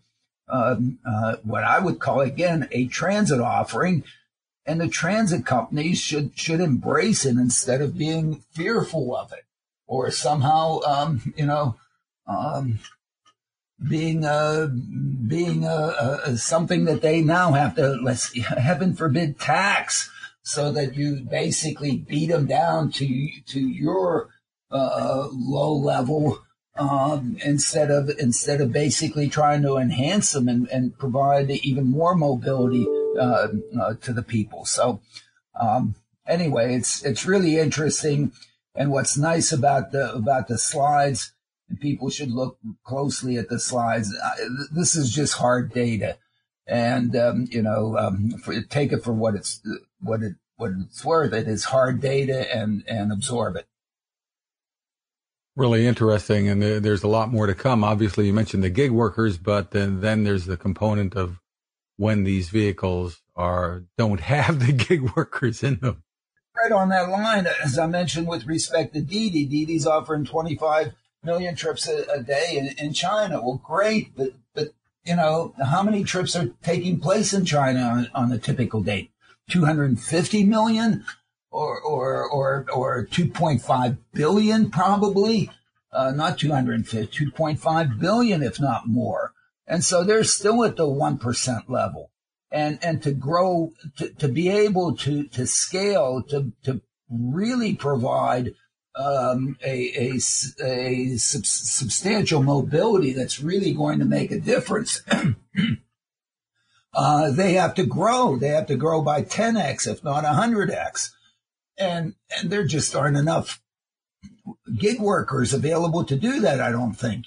um, 0.48 0.98
uh, 1.04 1.36
what 1.42 1.64
I 1.64 1.80
would 1.80 1.98
call 1.98 2.20
again 2.20 2.68
a 2.70 2.86
transit 2.86 3.40
offering, 3.40 4.04
and 4.66 4.78
the 4.78 4.88
transit 4.88 5.46
companies 5.46 5.98
should 5.98 6.38
should 6.38 6.60
embrace 6.60 7.24
it 7.24 7.36
instead 7.36 7.80
of 7.80 7.96
being 7.96 8.42
fearful 8.52 9.16
of 9.16 9.32
it 9.32 9.44
or 9.86 10.10
somehow 10.10 10.80
um, 10.80 11.32
you 11.34 11.46
know 11.46 11.76
um, 12.28 12.78
being 13.88 14.24
uh, 14.24 14.66
being 14.66 15.64
uh, 15.64 15.94
uh, 15.98 16.36
something 16.36 16.84
that 16.86 17.02
they 17.02 17.20
now 17.20 17.52
have 17.52 17.74
to 17.76 17.98
let's 18.02 18.34
heaven 18.42 18.94
forbid 18.94 19.38
tax 19.38 20.10
so 20.42 20.72
that 20.72 20.94
you 20.94 21.26
basically 21.28 21.96
beat 21.96 22.28
them 22.28 22.46
down 22.46 22.90
to 22.90 23.28
to 23.46 23.60
your 23.60 24.28
uh, 24.70 25.28
low 25.32 25.74
level 25.74 26.38
um, 26.78 27.36
instead 27.44 27.90
of 27.90 28.10
instead 28.18 28.60
of 28.60 28.72
basically 28.72 29.28
trying 29.28 29.62
to 29.62 29.76
enhance 29.76 30.32
them 30.32 30.48
and, 30.48 30.68
and 30.68 30.98
provide 30.98 31.50
even 31.50 31.86
more 31.86 32.14
mobility 32.14 32.86
uh, 33.18 33.48
uh, 33.80 33.94
to 34.02 34.12
the 34.12 34.22
people. 34.22 34.64
So 34.64 35.00
um, 35.58 35.94
anyway, 36.26 36.74
it's 36.74 37.04
it's 37.04 37.26
really 37.26 37.58
interesting, 37.58 38.32
and 38.74 38.90
what's 38.90 39.16
nice 39.16 39.52
about 39.52 39.92
the 39.92 40.12
about 40.12 40.48
the 40.48 40.58
slides, 40.58 41.32
and 41.68 41.80
people 41.80 42.10
should 42.10 42.30
look 42.30 42.58
closely 42.84 43.36
at 43.36 43.48
the 43.48 43.58
slides. 43.58 44.14
This 44.72 44.94
is 44.94 45.10
just 45.12 45.34
hard 45.34 45.72
data, 45.72 46.18
and 46.66 47.14
um, 47.16 47.46
you 47.50 47.62
know, 47.62 47.96
um, 47.98 48.30
for, 48.42 48.60
take 48.62 48.92
it 48.92 49.02
for 49.02 49.12
what 49.12 49.34
it's 49.34 49.60
what 50.00 50.22
it 50.22 50.34
what 50.56 50.72
it's 50.80 51.04
worth. 51.04 51.32
It 51.32 51.48
is 51.48 51.64
hard 51.64 52.00
data, 52.00 52.54
and 52.54 52.84
and 52.86 53.12
absorb 53.12 53.56
it 53.56 53.66
really 55.56 55.86
interesting, 55.86 56.48
and 56.48 56.62
there's 56.62 57.02
a 57.02 57.08
lot 57.08 57.32
more 57.32 57.46
to 57.46 57.54
come. 57.54 57.82
Obviously, 57.82 58.26
you 58.26 58.32
mentioned 58.32 58.62
the 58.62 58.70
gig 58.70 58.90
workers, 58.90 59.38
but 59.38 59.72
then 59.72 60.00
then 60.00 60.22
there's 60.22 60.44
the 60.44 60.56
component 60.56 61.16
of 61.16 61.40
when 61.96 62.24
these 62.24 62.50
vehicles 62.50 63.22
are 63.34 63.84
don't 63.98 64.20
have 64.32 64.64
the 64.64 64.72
gig 64.72 65.16
workers 65.16 65.62
in 65.62 65.80
them. 65.80 66.04
Right 66.62 66.72
on 66.72 66.88
that 66.90 67.10
line, 67.10 67.46
as 67.62 67.78
I 67.78 67.86
mentioned 67.86 68.28
with 68.28 68.46
respect 68.46 68.94
to 68.94 69.00
Didi, 69.00 69.44
Didi's 69.44 69.86
offering 69.86 70.24
25 70.24 70.92
million 71.26 71.54
trips 71.54 71.86
a, 71.88 72.04
a 72.04 72.22
day 72.22 72.56
in, 72.56 72.86
in, 72.86 72.94
China. 72.94 73.42
Well, 73.42 73.60
great, 73.62 74.16
but 74.16 74.30
but 74.54 74.68
you 75.04 75.16
know 75.16 75.52
how 75.62 75.82
many 75.82 76.04
trips 76.04 76.34
are 76.34 76.48
taking 76.62 77.00
place 77.00 77.34
in 77.34 77.44
China 77.44 77.80
on, 77.80 78.10
on 78.14 78.32
a 78.32 78.38
typical 78.38 78.80
date? 78.80 79.10
250 79.50 80.44
million 80.44 81.04
or 81.50 81.80
or 81.80 82.28
or 82.28 82.66
or 82.72 83.06
2.5 83.06 83.98
billion 84.12 84.70
probably 84.70 85.50
uh, 85.92 86.10
not 86.10 86.38
250 86.38 87.26
2.5 87.26 87.98
billion 88.00 88.42
if 88.42 88.60
not 88.60 88.88
more 88.88 89.32
and 89.66 89.84
so 89.84 90.02
they're 90.02 90.24
still 90.24 90.64
at 90.64 90.76
the 90.76 90.86
1% 90.86 91.68
level 91.68 92.10
and 92.50 92.78
and 92.82 93.02
to 93.02 93.12
grow 93.12 93.72
to, 93.96 94.08
to 94.10 94.28
be 94.28 94.48
able 94.48 94.96
to 94.96 95.24
to 95.28 95.46
scale 95.46 96.22
to 96.22 96.52
to 96.64 96.80
really 97.08 97.74
provide 97.74 98.54
um, 98.96 99.58
a, 99.64 99.92
a, 99.96 100.20
a 100.64 101.16
sub- 101.16 101.46
substantial 101.46 102.42
mobility 102.42 103.12
that's 103.12 103.42
really 103.42 103.72
going 103.72 103.98
to 103.98 104.04
make 104.04 104.30
a 104.30 104.40
difference. 104.40 105.02
uh, 106.94 107.30
they 107.30 107.54
have 107.54 107.74
to 107.74 107.84
grow. 107.84 108.36
They 108.36 108.48
have 108.48 108.66
to 108.66 108.76
grow 108.76 109.02
by 109.02 109.22
10x, 109.22 109.86
if 109.86 110.02
not 110.02 110.24
100x 110.24 111.10
and 111.78 112.14
and 112.36 112.50
there 112.50 112.64
just 112.64 112.94
aren't 112.94 113.16
enough 113.16 113.60
gig 114.76 115.00
workers 115.00 115.52
available 115.52 116.04
to 116.04 116.16
do 116.16 116.40
that. 116.40 116.60
I 116.60 116.70
don't 116.70 116.94
think, 116.94 117.26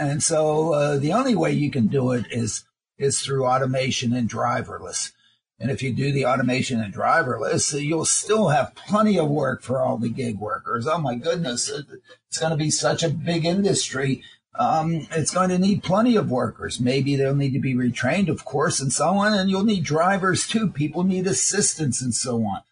and 0.00 0.22
so 0.22 0.72
uh, 0.72 0.98
the 0.98 1.12
only 1.12 1.34
way 1.34 1.52
you 1.52 1.70
can 1.70 1.86
do 1.86 2.12
it 2.12 2.26
is 2.30 2.64
is 2.98 3.20
through 3.20 3.46
automation 3.46 4.12
and 4.12 4.28
driverless. 4.28 5.12
And 5.60 5.70
if 5.70 5.82
you 5.82 5.92
do 5.92 6.12
the 6.12 6.24
automation 6.24 6.80
and 6.80 6.94
driverless, 6.94 7.80
you'll 7.80 8.04
still 8.04 8.48
have 8.48 8.74
plenty 8.74 9.18
of 9.18 9.28
work 9.28 9.62
for 9.62 9.80
all 9.80 9.98
the 9.98 10.08
gig 10.08 10.38
workers. 10.38 10.86
Oh 10.86 10.98
my 10.98 11.16
goodness, 11.16 11.68
it's 11.68 12.38
going 12.38 12.52
to 12.52 12.56
be 12.56 12.70
such 12.70 13.02
a 13.02 13.08
big 13.08 13.44
industry. 13.44 14.22
Um, 14.54 15.08
it's 15.12 15.32
going 15.32 15.50
to 15.50 15.58
need 15.58 15.82
plenty 15.82 16.16
of 16.16 16.30
workers. 16.30 16.80
Maybe 16.80 17.16
they'll 17.16 17.34
need 17.34 17.52
to 17.54 17.60
be 17.60 17.74
retrained, 17.74 18.28
of 18.28 18.44
course, 18.44 18.80
and 18.80 18.92
so 18.92 19.08
on. 19.10 19.34
And 19.34 19.50
you'll 19.50 19.64
need 19.64 19.84
drivers 19.84 20.46
too. 20.46 20.68
People 20.68 21.02
need 21.02 21.26
assistance 21.26 22.00
and 22.00 22.14
so 22.14 22.44
on 22.44 22.62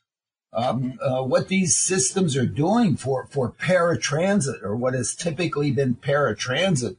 um, 0.57 0.99
uh, 1.03 1.23
what 1.23 1.49
these 1.49 1.77
systems 1.77 2.37
are 2.37 2.47
doing 2.47 2.97
for, 2.97 3.27
for 3.27 3.53
paratransit 3.53 4.63
or 4.63 4.75
what 4.75 4.95
has 4.95 5.15
typically 5.15 5.71
been 5.71 5.95
paratransit 5.95 6.97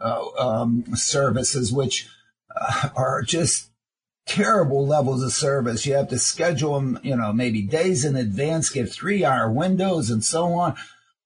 uh, 0.00 0.26
um, 0.38 0.84
services, 0.94 1.72
which 1.72 2.08
uh, 2.54 2.90
are 2.96 3.22
just 3.22 3.69
terrible 4.26 4.86
levels 4.86 5.22
of 5.22 5.32
service. 5.32 5.86
You 5.86 5.94
have 5.94 6.08
to 6.08 6.18
schedule 6.18 6.74
them, 6.74 6.98
you 7.02 7.16
know, 7.16 7.32
maybe 7.32 7.62
days 7.62 8.04
in 8.04 8.16
advance, 8.16 8.70
give 8.70 8.92
three 8.92 9.24
hour 9.24 9.50
windows 9.50 10.10
and 10.10 10.24
so 10.24 10.52
on. 10.52 10.76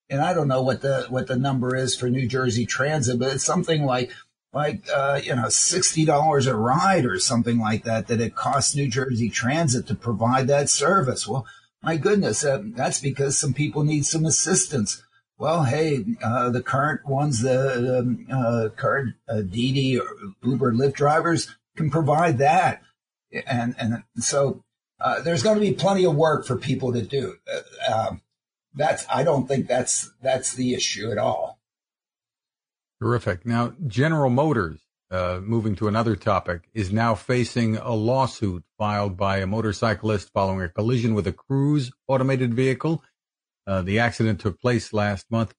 And 0.09 0.21
I 0.21 0.33
don't 0.33 0.47
know 0.47 0.61
what 0.61 0.81
the, 0.81 1.05
what 1.09 1.27
the 1.27 1.35
number 1.35 1.75
is 1.75 1.95
for 1.95 2.09
New 2.09 2.27
Jersey 2.27 2.65
Transit, 2.65 3.19
but 3.19 3.33
it's 3.33 3.43
something 3.43 3.85
like 3.85 4.11
like 4.55 4.87
uh, 4.91 5.19
you 5.21 5.35
know 5.35 5.49
sixty 5.49 6.05
dollars 6.05 6.47
a 6.47 6.55
ride 6.55 7.05
or 7.05 7.19
something 7.19 7.59
like 7.59 7.83
that 7.83 8.07
that 8.07 8.21
it 8.21 8.35
costs 8.35 8.73
New 8.73 8.87
Jersey 8.87 9.29
Transit 9.29 9.85
to 9.87 9.95
provide 9.95 10.47
that 10.47 10.69
service. 10.69 11.27
Well, 11.27 11.45
my 11.83 11.97
goodness, 11.97 12.43
uh, 12.43 12.61
that's 12.67 13.01
because 13.01 13.37
some 13.37 13.53
people 13.53 13.83
need 13.83 14.05
some 14.05 14.25
assistance. 14.25 15.03
Well, 15.37 15.65
hey, 15.65 16.05
uh, 16.23 16.49
the 16.49 16.63
current 16.63 17.05
ones, 17.05 17.41
the 17.41 17.99
um, 17.99 18.25
uh, 18.31 18.69
current 18.75 19.15
uh, 19.27 19.41
Didi 19.41 19.99
or 19.99 20.07
Uber 20.41 20.71
Lyft 20.71 20.93
drivers 20.93 21.53
can 21.75 21.89
provide 21.89 22.37
that, 22.39 22.81
and 23.47 23.75
and 23.77 24.03
so 24.17 24.63
uh, 24.99 25.21
there's 25.21 25.43
going 25.43 25.55
to 25.55 25.61
be 25.61 25.73
plenty 25.73 26.05
of 26.05 26.15
work 26.15 26.45
for 26.45 26.57
people 26.57 26.93
to 26.93 27.01
do. 27.01 27.35
Uh, 27.51 27.93
um, 27.93 28.21
that's 28.73 29.05
I 29.09 29.23
don't 29.23 29.47
think 29.47 29.67
that's 29.67 30.11
that's 30.21 30.53
the 30.53 30.73
issue 30.73 31.11
at 31.11 31.17
all. 31.17 31.59
Terrific. 33.01 33.45
Now, 33.45 33.73
General 33.87 34.29
Motors 34.29 34.85
uh, 35.11 35.39
moving 35.43 35.75
to 35.75 35.87
another 35.87 36.15
topic, 36.15 36.67
is 36.73 36.91
now 36.91 37.15
facing 37.15 37.77
a 37.77 37.93
lawsuit 37.93 38.63
filed 38.77 39.15
by 39.15 39.37
a 39.37 39.47
motorcyclist 39.47 40.31
following 40.33 40.61
a 40.61 40.69
collision 40.69 41.13
with 41.13 41.27
a 41.27 41.31
Cruise 41.31 41.91
automated 42.07 42.53
vehicle. 42.53 43.03
Uh, 43.67 43.81
the 43.81 43.99
accident 43.99 44.39
took 44.39 44.59
place 44.59 44.93
last 44.93 45.29
month. 45.29 45.53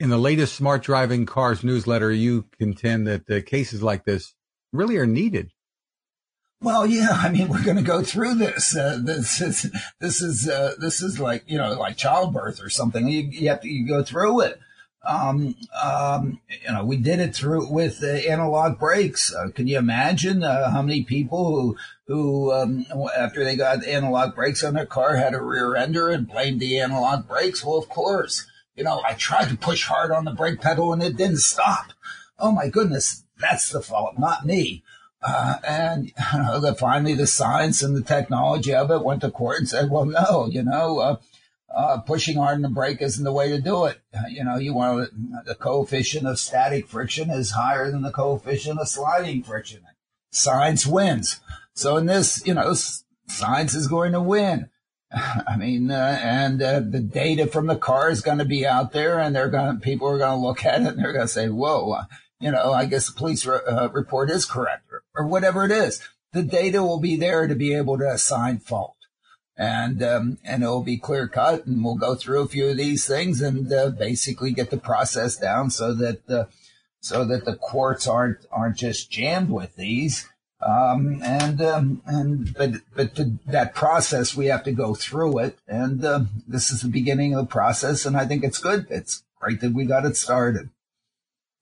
In 0.00 0.10
the 0.10 0.18
latest 0.18 0.54
Smart 0.54 0.82
Driving 0.82 1.26
Cars 1.26 1.62
newsletter, 1.62 2.10
you 2.10 2.46
contend 2.58 3.06
that 3.06 3.30
uh, 3.30 3.40
cases 3.42 3.82
like 3.82 4.04
this 4.04 4.34
really 4.72 4.96
are 4.96 5.06
needed. 5.06 5.52
Well, 6.66 6.84
yeah, 6.84 7.10
I 7.12 7.28
mean, 7.28 7.48
we're 7.48 7.62
going 7.62 7.76
to 7.76 7.82
go 7.84 8.02
through 8.02 8.34
this. 8.34 8.76
Uh, 8.76 8.98
this 9.00 9.40
is 9.40 9.70
this 10.00 10.20
is 10.20 10.48
uh, 10.48 10.74
this 10.80 11.00
is 11.00 11.20
like 11.20 11.44
you 11.46 11.56
know 11.58 11.74
like 11.74 11.96
childbirth 11.96 12.60
or 12.60 12.68
something. 12.70 13.06
You, 13.06 13.20
you 13.20 13.48
have 13.50 13.60
to 13.60 13.68
you 13.68 13.86
go 13.86 14.02
through 14.02 14.40
it. 14.40 14.58
Um, 15.06 15.54
um, 15.80 16.40
you 16.48 16.72
know, 16.72 16.84
we 16.84 16.96
did 16.96 17.20
it 17.20 17.36
through 17.36 17.70
with 17.70 18.02
uh, 18.02 18.08
anti-lock 18.08 18.80
brakes. 18.80 19.32
Uh, 19.32 19.50
can 19.54 19.68
you 19.68 19.78
imagine 19.78 20.42
uh, 20.42 20.72
how 20.72 20.82
many 20.82 21.04
people 21.04 21.54
who 21.54 21.76
who 22.08 22.52
um, 22.52 22.84
after 23.16 23.44
they 23.44 23.54
got 23.54 23.84
anti-lock 23.84 24.34
brakes 24.34 24.64
on 24.64 24.74
their 24.74 24.86
car 24.86 25.14
had 25.14 25.34
a 25.34 25.40
rear 25.40 25.76
ender 25.76 26.08
and 26.08 26.26
blamed 26.26 26.58
the 26.58 26.80
anti-lock 26.80 27.28
brakes? 27.28 27.64
Well, 27.64 27.78
of 27.78 27.88
course. 27.88 28.44
You 28.74 28.82
know, 28.82 29.02
I 29.08 29.12
tried 29.12 29.50
to 29.50 29.56
push 29.56 29.84
hard 29.84 30.10
on 30.10 30.24
the 30.24 30.32
brake 30.32 30.60
pedal 30.60 30.92
and 30.92 31.00
it 31.00 31.16
didn't 31.16 31.38
stop. 31.38 31.92
Oh 32.40 32.50
my 32.50 32.68
goodness, 32.68 33.22
that's 33.38 33.70
the 33.70 33.80
fault, 33.80 34.18
not 34.18 34.44
me. 34.44 34.82
Uh, 35.26 35.56
and 35.66 36.06
you 36.32 36.38
know, 36.38 36.60
the, 36.60 36.74
finally, 36.74 37.14
the 37.14 37.26
science 37.26 37.82
and 37.82 37.96
the 37.96 38.02
technology 38.02 38.72
of 38.72 38.90
it 38.90 39.04
went 39.04 39.22
to 39.22 39.30
court 39.30 39.58
and 39.58 39.68
said, 39.68 39.90
"Well, 39.90 40.04
no, 40.04 40.46
you 40.50 40.62
know, 40.62 40.98
uh, 41.00 41.16
uh, 41.74 41.98
pushing 41.98 42.36
hard 42.36 42.56
on 42.56 42.62
the 42.62 42.68
brake 42.68 43.02
isn't 43.02 43.24
the 43.24 43.32
way 43.32 43.48
to 43.50 43.60
do 43.60 43.84
it. 43.84 44.00
You 44.30 44.44
know, 44.44 44.56
you 44.56 44.72
want 44.72 45.10
the 45.46 45.54
coefficient 45.54 46.26
of 46.26 46.38
static 46.38 46.88
friction 46.88 47.30
is 47.30 47.50
higher 47.52 47.90
than 47.90 48.02
the 48.02 48.12
coefficient 48.12 48.78
of 48.78 48.88
sliding 48.88 49.42
friction. 49.42 49.82
Science 50.30 50.86
wins. 50.86 51.40
So 51.74 51.96
in 51.96 52.06
this, 52.06 52.46
you 52.46 52.54
know, 52.54 52.74
science 53.26 53.74
is 53.74 53.88
going 53.88 54.12
to 54.12 54.22
win. 54.22 54.70
I 55.12 55.56
mean, 55.56 55.90
uh, 55.90 56.18
and 56.22 56.62
uh, 56.62 56.80
the 56.80 57.00
data 57.00 57.46
from 57.46 57.66
the 57.66 57.76
car 57.76 58.10
is 58.10 58.22
going 58.22 58.38
to 58.38 58.44
be 58.44 58.66
out 58.66 58.92
there, 58.92 59.20
and 59.20 59.34
they're 59.34 59.50
going 59.50 59.80
people 59.80 60.08
are 60.08 60.18
going 60.18 60.38
to 60.38 60.46
look 60.46 60.64
at 60.64 60.80
it 60.80 60.88
and 60.88 60.98
they're 60.98 61.12
going 61.12 61.26
to 61.26 61.32
say, 61.32 61.48
"Whoa, 61.48 61.92
uh, 61.92 62.04
you 62.40 62.50
know, 62.50 62.72
I 62.72 62.86
guess 62.86 63.06
the 63.06 63.16
police 63.16 63.46
re- 63.46 63.60
uh, 63.66 63.88
report 63.90 64.30
is 64.30 64.44
correct, 64.44 64.85
or, 64.85 64.85
or 65.16 65.26
whatever 65.26 65.64
it 65.64 65.70
is." 65.70 66.00
The 66.32 66.42
data 66.42 66.82
will 66.82 67.00
be 67.00 67.16
there 67.16 67.46
to 67.46 67.54
be 67.54 67.74
able 67.74 67.98
to 67.98 68.10
assign 68.10 68.58
fault 68.58 68.96
and 69.56 70.02
um, 70.02 70.38
and 70.44 70.62
it'll 70.62 70.82
be 70.82 70.98
clear 70.98 71.28
cut, 71.28 71.66
and 71.66 71.82
we'll 71.82 71.96
go 71.96 72.14
through 72.14 72.42
a 72.42 72.48
few 72.48 72.68
of 72.68 72.76
these 72.76 73.06
things 73.06 73.40
and 73.40 73.72
uh, 73.72 73.90
basically 73.90 74.52
get 74.52 74.70
the 74.70 74.76
process 74.76 75.36
down 75.36 75.70
so 75.70 75.94
that 75.94 76.26
the 76.26 76.48
so 77.00 77.24
that 77.24 77.44
the 77.44 77.56
courts 77.56 78.06
aren't 78.06 78.46
aren't 78.50 78.76
just 78.76 79.10
jammed 79.10 79.50
with 79.50 79.74
these. 79.76 80.28
Um, 80.60 81.20
and 81.22 81.60
um, 81.62 82.02
and 82.06 82.54
but 82.54 82.72
but 82.94 83.14
to 83.16 83.38
that 83.46 83.74
process 83.74 84.36
we 84.36 84.46
have 84.46 84.64
to 84.64 84.72
go 84.72 84.94
through 84.94 85.38
it, 85.38 85.58
and 85.66 86.04
uh, 86.04 86.20
this 86.46 86.70
is 86.70 86.82
the 86.82 86.88
beginning 86.88 87.34
of 87.34 87.46
the 87.46 87.50
process, 87.50 88.04
and 88.04 88.16
I 88.16 88.26
think 88.26 88.44
it's 88.44 88.58
good. 88.58 88.86
It's 88.90 89.24
great 89.40 89.60
that 89.60 89.72
we 89.72 89.84
got 89.84 90.04
it 90.04 90.16
started. 90.16 90.70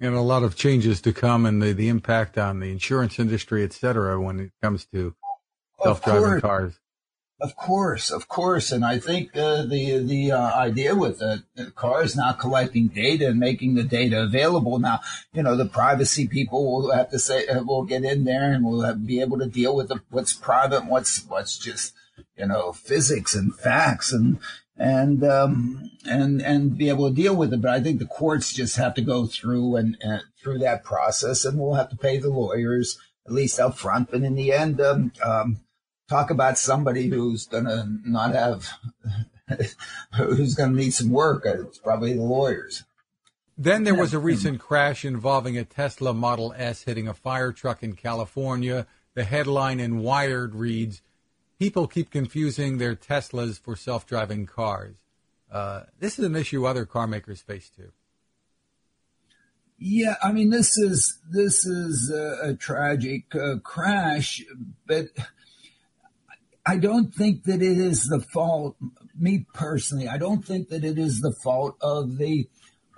And 0.01 0.15
a 0.15 0.21
lot 0.21 0.43
of 0.43 0.57
changes 0.57 1.01
to 1.03 1.13
come 1.13 1.47
and 1.47 1.63
the, 1.63 1.73
the 1.73 1.89
impact 1.89 2.37
on 2.37 2.61
the 2.61 2.71
insurance 2.71 3.19
industry, 3.19 3.63
et 3.63 3.73
cetera, 3.73 4.21
when 4.21 4.41
it 4.41 4.51
comes 4.61 4.87
to 4.87 5.15
self-driving 5.83 6.41
cars. 6.41 6.81
Of 7.41 7.57
course, 7.57 8.11
of 8.11 8.29
course, 8.29 8.71
and 8.71 8.85
I 8.85 8.99
think 8.99 9.37
uh, 9.37 9.63
the 9.63 9.99
the 9.99 10.33
uh, 10.33 10.55
idea 10.55 10.95
with 10.95 11.19
the, 11.19 11.43
the 11.57 11.73
cars 11.73 12.15
now 12.15 12.33
collecting 12.33 12.87
data 12.89 13.27
and 13.29 13.41
making 13.41 13.75
the 13.75 13.83
data 13.83 14.23
available. 14.23 14.79
Now, 14.79 15.01
you 15.33 15.43
know, 15.43 15.57
the 15.57 15.67
privacy 15.67 16.29
people 16.29 16.65
will 16.65 16.93
have 16.93 17.11
to 17.11 17.19
say 17.19 17.47
uh, 17.49 17.63
will 17.65 17.85
get 17.85 18.05
in 18.05 18.25
there 18.25 18.53
and 18.53 18.65
we'll 18.65 18.83
have, 18.83 19.05
be 19.05 19.21
able 19.21 19.39
to 19.39 19.47
deal 19.47 19.75
with 19.75 19.89
the, 19.89 20.01
what's 20.11 20.33
private, 20.33 20.87
what's 20.87 21.25
what's 21.27 21.59
just 21.59 21.93
you 22.39 22.47
know 22.47 22.73
physics 22.73 23.35
and 23.35 23.55
facts 23.55 24.13
and 24.13 24.39
and 24.77 25.25
um, 25.25 25.91
and 26.07 26.43
and 26.43 26.77
be 26.77 26.89
able 26.89 27.09
to 27.09 27.15
deal 27.15 27.35
with 27.35 27.53
it. 27.53 27.61
But 27.61 27.71
I 27.71 27.81
think 27.81 27.99
the 27.99 28.07
courts 28.07 28.53
just 28.53 28.77
have 28.77 28.95
to 28.95 29.03
go 29.03 29.27
through 29.27 29.77
and, 29.77 29.97
and 30.01 30.23
through 30.43 30.59
that 30.59 30.85
process, 30.85 31.45
and 31.45 31.59
we'll 31.59 31.75
have 31.75 31.91
to 31.91 31.97
pay 31.97 32.19
the 32.19 32.31
lawyers 32.31 32.99
at 33.27 33.33
least 33.33 33.61
up 33.61 33.77
front. 33.77 34.11
But 34.11 34.23
in 34.23 34.35
the 34.35 34.53
end, 34.53 34.81
um, 34.81 35.13
um, 35.25 35.61
talk 36.09 36.31
about 36.31 36.59
somebody 36.59 37.09
who's 37.09 37.47
going 37.47 37.65
to 37.65 37.89
not 38.05 38.35
have, 38.35 38.69
who's 40.15 40.55
going 40.55 40.73
to 40.73 40.77
need 40.77 40.93
some 40.93 41.11
work. 41.11 41.45
It's 41.47 41.79
probably 41.79 42.15
the 42.15 42.23
lawyers. 42.23 42.85
Then 43.57 43.85
there 43.85 43.95
was 43.95 44.13
a 44.13 44.19
recent 44.19 44.59
crash 44.59 45.05
involving 45.05 45.57
a 45.57 45.65
Tesla 45.65 46.13
Model 46.13 46.53
S 46.57 46.83
hitting 46.83 47.07
a 47.07 47.15
fire 47.15 47.53
truck 47.53 47.85
in 47.85 47.95
California. 47.95 48.87
The 49.15 49.23
headline 49.23 49.79
in 49.79 50.01
Wired 50.01 50.57
reads, 50.57 51.03
People 51.59 51.87
keep 51.87 52.11
confusing 52.11 52.79
their 52.79 52.97
Teslas 52.97 53.61
for 53.61 53.77
self 53.77 54.07
driving 54.07 54.47
cars. 54.47 54.97
Uh, 55.51 55.83
this 56.01 56.19
is 56.19 56.25
an 56.25 56.35
issue 56.35 56.67
other 56.67 56.85
car 56.85 57.07
makers 57.07 57.41
face 57.41 57.71
too. 57.71 57.93
Yeah, 59.79 60.17
I 60.23 60.33
mean 60.33 60.51
this 60.51 60.77
is 60.79 61.19
this 61.31 61.65
is 61.67 62.11
a, 62.11 62.51
a 62.51 62.55
tragic 62.55 63.35
uh, 63.35 63.59
crash, 63.63 64.43
but 64.87 65.07
I 66.67 66.77
don't 66.79 67.15
think 67.15 67.45
that 67.45 67.61
it 67.61 67.79
is 67.79 68.07
the 68.07 68.21
fault, 68.21 68.77
me 69.19 69.47
personally, 69.53 70.09
I 70.09 70.17
don't 70.17 70.45
think 70.45 70.71
that 70.71 70.83
it 70.83 70.99
is 70.99 71.21
the 71.21 71.35
fault 71.43 71.77
of 71.83 72.17
the, 72.17 72.49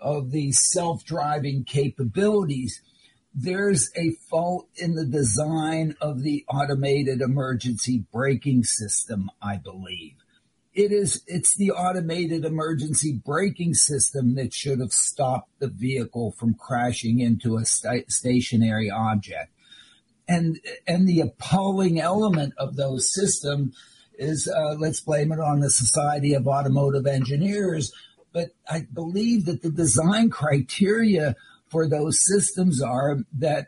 of 0.00 0.30
the 0.30 0.52
self-driving 0.52 1.64
capabilities. 1.64 2.80
There's 3.38 3.90
a 3.94 4.12
fault 4.30 4.68
in 4.76 4.94
the 4.94 5.04
design 5.04 5.94
of 6.00 6.22
the 6.22 6.44
automated 6.48 7.20
emergency 7.20 8.04
braking 8.10 8.64
system, 8.64 9.30
I 9.42 9.58
believe. 9.58 10.14
It 10.72 10.90
is, 10.90 11.22
it's 11.26 11.54
the 11.54 11.70
automated 11.70 12.44
emergency 12.44 13.20
braking 13.24 13.74
system 13.74 14.34
that 14.36 14.54
should 14.54 14.80
have 14.80 14.92
stopped 14.92 15.50
the 15.58 15.68
vehicle 15.68 16.32
from 16.32 16.54
crashing 16.54 17.20
into 17.20 17.56
a 17.56 17.64
st- 17.64 18.10
stationary 18.10 18.90
object 18.90 19.52
and 20.28 20.60
and 20.86 21.08
the 21.08 21.20
appalling 21.20 22.00
element 22.00 22.54
of 22.58 22.76
those 22.76 23.12
systems 23.12 23.76
is 24.18 24.48
uh, 24.48 24.74
let's 24.78 25.00
blame 25.00 25.32
it 25.32 25.40
on 25.40 25.60
the 25.60 25.70
Society 25.70 26.34
of 26.34 26.46
Automotive 26.46 27.06
Engineers. 27.06 27.92
But 28.32 28.50
I 28.68 28.86
believe 28.92 29.44
that 29.46 29.62
the 29.62 29.70
design 29.70 30.30
criteria 30.30 31.36
for 31.68 31.88
those 31.88 32.24
systems 32.24 32.82
are 32.82 33.18
that 33.38 33.66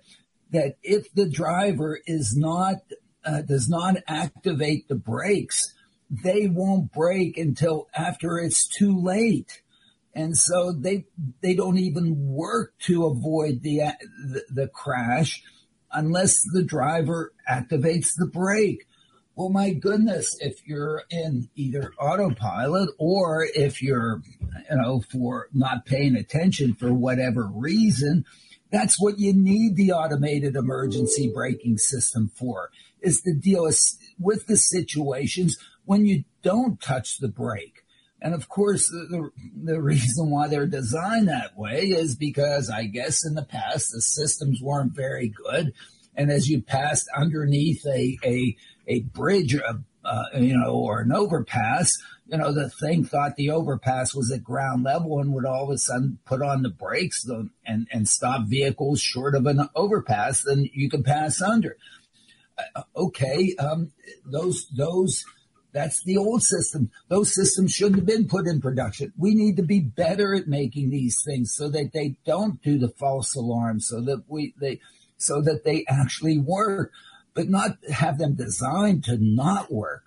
that 0.50 0.76
if 0.82 1.12
the 1.12 1.28
driver 1.28 2.00
is 2.06 2.36
not 2.36 2.76
uh, 3.24 3.42
does 3.42 3.68
not 3.68 3.96
activate 4.06 4.88
the 4.88 4.94
brakes, 4.94 5.74
they 6.10 6.46
won't 6.46 6.92
brake 6.92 7.36
until 7.36 7.88
after 7.94 8.38
it's 8.38 8.66
too 8.66 8.98
late. 8.98 9.62
And 10.14 10.36
so 10.36 10.72
they 10.72 11.04
they 11.42 11.54
don't 11.54 11.78
even 11.78 12.28
work 12.28 12.74
to 12.86 13.06
avoid 13.06 13.62
the 13.62 13.92
the, 14.32 14.44
the 14.50 14.68
crash 14.68 15.42
unless 15.92 16.40
the 16.52 16.62
driver 16.62 17.32
activates 17.48 18.14
the 18.16 18.26
brake. 18.26 18.86
Well, 19.38 19.50
my 19.50 19.72
goodness, 19.72 20.36
if 20.40 20.66
you're 20.66 21.04
in 21.10 21.48
either 21.54 21.92
autopilot 21.96 22.90
or 22.98 23.46
if 23.54 23.80
you're, 23.80 24.20
you 24.68 24.76
know, 24.76 25.00
for 25.12 25.46
not 25.52 25.86
paying 25.86 26.16
attention 26.16 26.74
for 26.74 26.92
whatever 26.92 27.46
reason, 27.46 28.24
that's 28.72 29.00
what 29.00 29.20
you 29.20 29.32
need 29.32 29.76
the 29.76 29.92
automated 29.92 30.56
emergency 30.56 31.30
braking 31.32 31.78
system 31.78 32.32
for 32.34 32.70
is 33.00 33.20
to 33.20 33.32
deal 33.32 33.70
with 34.18 34.48
the 34.48 34.56
situations 34.56 35.56
when 35.84 36.04
you 36.04 36.24
don't 36.42 36.80
touch 36.80 37.18
the 37.18 37.28
brake. 37.28 37.84
And 38.20 38.34
of 38.34 38.48
course, 38.48 38.88
the, 38.88 39.30
the 39.54 39.80
reason 39.80 40.30
why 40.30 40.48
they're 40.48 40.66
designed 40.66 41.28
that 41.28 41.56
way 41.56 41.82
is 41.82 42.16
because 42.16 42.70
I 42.70 42.86
guess 42.86 43.24
in 43.24 43.36
the 43.36 43.44
past 43.44 43.92
the 43.92 44.00
systems 44.00 44.60
weren't 44.60 44.96
very 44.96 45.28
good. 45.28 45.74
And 46.16 46.32
as 46.32 46.48
you 46.48 46.60
passed 46.60 47.06
underneath 47.16 47.86
a, 47.86 48.18
a, 48.24 48.56
a 48.88 49.00
bridge, 49.00 49.54
uh, 50.04 50.24
you 50.36 50.56
know, 50.56 50.74
or 50.74 51.00
an 51.00 51.12
overpass, 51.12 51.96
you 52.26 52.36
know, 52.36 52.52
the 52.52 52.68
thing 52.68 53.04
thought 53.04 53.36
the 53.36 53.50
overpass 53.50 54.14
was 54.14 54.32
at 54.32 54.42
ground 54.42 54.82
level 54.82 55.20
and 55.20 55.32
would 55.32 55.46
all 55.46 55.64
of 55.64 55.70
a 55.70 55.78
sudden 55.78 56.18
put 56.24 56.42
on 56.42 56.62
the 56.62 56.68
brakes 56.68 57.24
and, 57.66 57.86
and 57.92 58.08
stop 58.08 58.46
vehicles 58.46 59.00
short 59.00 59.34
of 59.34 59.46
an 59.46 59.68
overpass, 59.74 60.42
then 60.42 60.68
you 60.72 60.90
can 60.90 61.02
pass 61.02 61.40
under. 61.40 61.76
Uh, 62.58 62.82
okay. 62.96 63.54
Um, 63.58 63.92
those, 64.26 64.66
those, 64.76 65.24
that's 65.72 66.02
the 66.04 66.16
old 66.16 66.42
system. 66.42 66.90
Those 67.08 67.34
systems 67.34 67.72
shouldn't 67.72 67.96
have 67.96 68.06
been 68.06 68.26
put 68.26 68.46
in 68.46 68.60
production. 68.60 69.12
We 69.16 69.34
need 69.34 69.56
to 69.56 69.62
be 69.62 69.80
better 69.80 70.34
at 70.34 70.48
making 70.48 70.90
these 70.90 71.22
things 71.24 71.54
so 71.54 71.68
that 71.70 71.92
they 71.92 72.16
don't 72.26 72.62
do 72.62 72.78
the 72.78 72.88
false 72.88 73.34
alarm, 73.36 73.80
so 73.80 74.00
that 74.00 74.24
we 74.28 74.54
they 74.60 74.80
so 75.18 75.42
that 75.42 75.64
they 75.64 75.84
actually 75.88 76.38
work, 76.38 76.92
but 77.34 77.48
not 77.48 77.78
have 77.90 78.18
them 78.18 78.34
designed 78.34 79.04
to 79.04 79.16
not 79.18 79.72
work. 79.72 80.04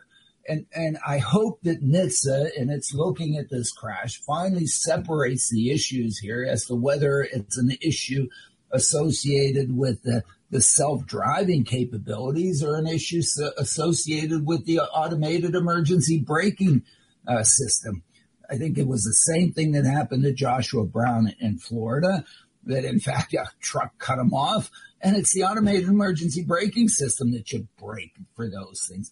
And 0.48 0.66
and 0.76 0.98
I 1.06 1.20
hope 1.20 1.62
that 1.64 1.84
NHTSA, 1.84 2.60
and 2.60 2.72
it's 2.72 2.94
looking 2.94 3.38
at 3.38 3.50
this 3.50 3.72
crash, 3.72 4.20
finally 4.22 4.66
separates 4.66 5.50
the 5.50 5.72
issues 5.72 6.18
here 6.18 6.46
as 6.50 6.66
to 6.66 6.76
whether 6.76 7.22
it's 7.22 7.58
an 7.58 7.78
issue 7.82 8.28
associated 8.72 9.76
with 9.76 10.02
the 10.04 10.24
the 10.50 10.62
self-driving 10.62 11.64
capabilities 11.64 12.62
or 12.62 12.76
an 12.76 12.88
issue 12.88 13.22
associated 13.58 14.46
with 14.46 14.66
the 14.66 14.80
automated 14.80 15.56
emergency 15.56 16.20
braking 16.20 16.84
uh, 17.26 17.44
system. 17.44 18.04
I 18.50 18.58
think 18.58 18.78
it 18.78 18.88
was 18.88 19.04
the 19.04 19.14
same 19.14 19.54
thing 19.54 19.72
that 19.72 19.86
happened 19.86 20.24
to 20.24 20.34
Joshua 20.34 20.84
Brown 20.84 21.34
in 21.40 21.58
Florida, 21.58 22.26
that 22.66 22.84
in 22.84 23.00
fact 23.00 23.34
a 23.34 23.46
truck 23.62 23.98
cut 23.98 24.20
him 24.20 24.34
off. 24.34 24.70
And 25.04 25.16
it's 25.16 25.34
the 25.34 25.44
automated 25.44 25.90
emergency 25.90 26.44
braking 26.44 26.88
system 26.88 27.32
that 27.32 27.48
should 27.48 27.68
break 27.76 28.14
for 28.36 28.50
those 28.50 28.88
things. 28.88 29.12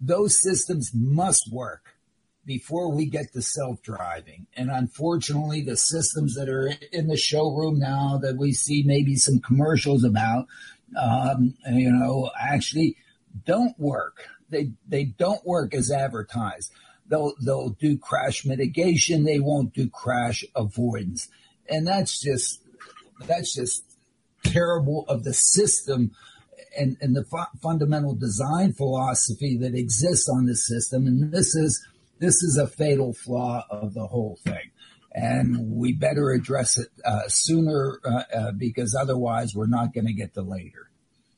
Those 0.00 0.38
systems 0.38 0.92
must 0.94 1.50
work 1.50 1.94
before 2.44 2.92
we 2.92 3.06
get 3.06 3.32
to 3.32 3.42
self-driving. 3.42 4.46
And 4.56 4.70
unfortunately, 4.70 5.62
the 5.62 5.76
systems 5.76 6.34
that 6.34 6.48
are 6.48 6.72
in 6.92 7.08
the 7.08 7.16
showroom 7.16 7.78
now 7.78 8.18
that 8.22 8.36
we 8.36 8.52
see 8.52 8.82
maybe 8.84 9.16
some 9.16 9.40
commercials 9.40 10.04
about, 10.04 10.46
um, 11.00 11.54
you 11.72 11.90
know, 11.90 12.30
actually 12.38 12.96
don't 13.44 13.76
work. 13.80 14.28
They, 14.50 14.72
they 14.86 15.04
don't 15.04 15.44
work 15.44 15.74
as 15.74 15.90
advertised. 15.90 16.72
They'll, 17.08 17.32
they'll 17.44 17.70
do 17.70 17.98
crash 17.98 18.44
mitigation. 18.44 19.24
They 19.24 19.40
won't 19.40 19.72
do 19.72 19.88
crash 19.88 20.44
avoidance. 20.54 21.28
And 21.68 21.86
that's 21.86 22.20
just, 22.20 22.62
that's 23.26 23.54
just 23.54 23.82
terrible 24.52 25.04
of 25.08 25.24
the 25.24 25.34
system 25.34 26.10
and, 26.78 26.96
and 27.00 27.16
the 27.16 27.24
fu- 27.24 27.58
fundamental 27.62 28.14
design 28.14 28.72
philosophy 28.72 29.56
that 29.58 29.74
exists 29.74 30.28
on 30.28 30.46
the 30.46 30.56
system. 30.56 31.06
And 31.06 31.32
this 31.32 31.54
is, 31.54 31.84
this 32.18 32.42
is 32.42 32.56
a 32.56 32.66
fatal 32.66 33.12
flaw 33.12 33.64
of 33.70 33.94
the 33.94 34.06
whole 34.06 34.38
thing. 34.44 34.70
And 35.12 35.70
we 35.70 35.92
better 35.92 36.30
address 36.30 36.78
it 36.78 36.88
uh, 37.04 37.22
sooner 37.28 38.00
uh, 38.04 38.22
uh, 38.34 38.52
because 38.52 38.94
otherwise 38.94 39.54
we're 39.54 39.66
not 39.66 39.94
going 39.94 40.06
to 40.06 40.12
get 40.12 40.34
to 40.34 40.42
later. 40.42 40.90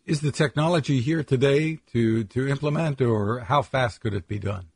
Is 0.04 0.20
the 0.20 0.32
technology 0.32 1.00
here 1.00 1.22
today 1.22 1.78
to, 1.92 2.24
to 2.24 2.48
implement, 2.48 3.00
or 3.00 3.40
how 3.40 3.62
fast 3.62 4.00
could 4.00 4.14
it 4.14 4.26
be 4.26 4.38
done? 4.38 4.66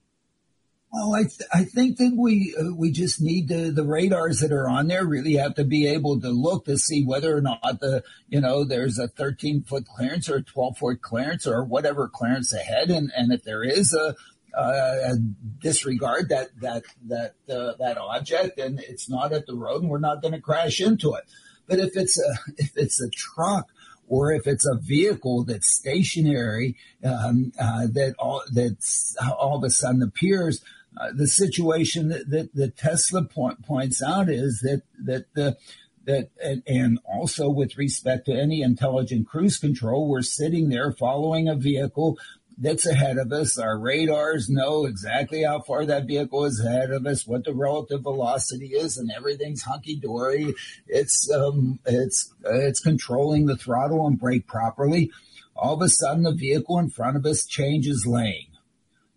Well, 0.93 1.15
I, 1.15 1.23
th- 1.23 1.49
I 1.51 1.65
think 1.65 1.97
that 1.99 2.15
we 2.15 2.55
uh, 2.61 2.75
we 2.75 2.93
just 2.93 3.19
need 3.19 3.49
to, 3.49 3.73
the 3.73 3.85
radars 3.85 4.41
that 4.41 4.53
are 4.53 4.69
on 4.69 4.89
there 4.89 5.07
really 5.07 5.35
have 5.35 5.55
to 5.55 5.65
be 5.65 5.87
able 5.87 6.21
to 6.21 6.29
look 6.29 6.67
to 6.67 6.77
see 6.77 7.03
whether 7.03 7.35
or 7.35 7.41
not 7.41 7.81
the 7.81 8.05
you 8.29 8.43
know 8.43 8.63
there's 8.63 8.99
a 8.99 9.09
13 9.09 9.63
foot 9.63 9.87
clearance 9.87 10.29
or 10.29 10.37
a 10.37 10.43
12 10.43 10.77
foot 10.77 11.01
clearance 11.01 11.47
or 11.47 11.65
whatever 11.65 12.09
clearance 12.09 12.53
ahead, 12.53 12.91
and 12.91 13.11
and 13.17 13.33
if 13.33 13.43
there 13.43 13.63
is 13.65 13.95
a 13.95 14.15
uh, 14.55 15.15
disregard 15.61 16.29
that 16.29 16.51
that 16.61 16.83
that 17.07 17.37
uh, 17.49 17.73
that 17.79 17.97
object, 17.97 18.59
and 18.59 18.79
it's 18.81 19.09
not 19.09 19.33
at 19.33 19.47
the 19.47 19.55
road, 19.55 19.81
and 19.81 19.91
we're 19.91 19.99
not 19.99 20.21
going 20.21 20.35
to 20.35 20.41
crash 20.43 20.79
into 20.79 21.15
it. 21.15 21.25
But 21.67 21.79
if 21.79 21.97
it's 21.97 22.19
a 22.21 22.39
if 22.59 22.73
it's 22.77 23.01
a 23.01 23.09
truck 23.09 23.71
or 24.09 24.31
if 24.33 24.47
it's 24.47 24.67
a 24.67 24.77
vehicle 24.77 25.45
that's 25.45 25.75
stationary 25.75 26.77
um, 27.03 27.51
uh, 27.59 27.87
that 27.93 28.15
all 28.19 28.43
that's 28.53 29.17
all 29.39 29.57
of 29.57 29.65
a 29.65 29.71
sudden 29.71 30.03
appears, 30.03 30.61
uh, 30.99 31.11
the 31.15 31.27
situation 31.27 32.09
that, 32.09 32.77
Tesla 32.77 33.25
point, 33.25 33.65
points 33.65 34.03
out 34.03 34.29
is 34.29 34.61
that 34.61 34.83
that 35.05 35.25
the 35.35 35.57
that, 36.05 36.31
and, 36.43 36.63
and 36.67 36.99
also 37.05 37.49
with 37.49 37.79
respect 37.79 38.27
to 38.27 38.33
any 38.33 38.61
intelligent 38.61 39.27
cruise 39.27 39.59
control, 39.59 40.09
we're 40.09 40.23
sitting 40.23 40.69
there 40.69 40.93
following 40.93 41.49
a 41.49 41.55
vehicle 41.55 42.19
that's 42.59 42.87
ahead 42.87 43.19
of 43.19 43.33
us. 43.33 43.59
Our 43.59 43.79
radars 43.79 44.49
know 44.49 44.85
exactly 44.85 45.43
how 45.43 45.61
far 45.61 45.87
that 45.87 46.07
vehicle 46.07 46.45
is 46.45 46.63
ahead 46.65 46.91
of 46.91 47.07
us, 47.07 47.27
what 47.27 47.45
the 47.45 47.55
relative 47.55 48.03
velocity 48.03 48.69
is, 48.69 48.99
and 48.99 49.11
everything's 49.11 49.63
hunky 49.63 49.97
dory. 49.97 50.55
It's 50.87 51.31
um, 51.31 51.79
it's 51.87 52.33
uh, 52.45 52.55
it's 52.55 52.81
controlling 52.81 53.47
the 53.47 53.57
throttle 53.57 54.07
and 54.07 54.19
brake 54.19 54.47
properly. 54.47 55.11
All 55.57 55.75
of 55.75 55.83
a 55.83 55.89
sudden, 55.89 56.25
the 56.25 56.33
vehicle 56.33 56.79
in 56.79 56.91
front 56.91 57.17
of 57.17 57.27
us 57.27 57.47
changes 57.47 58.07
lane. 58.07 58.49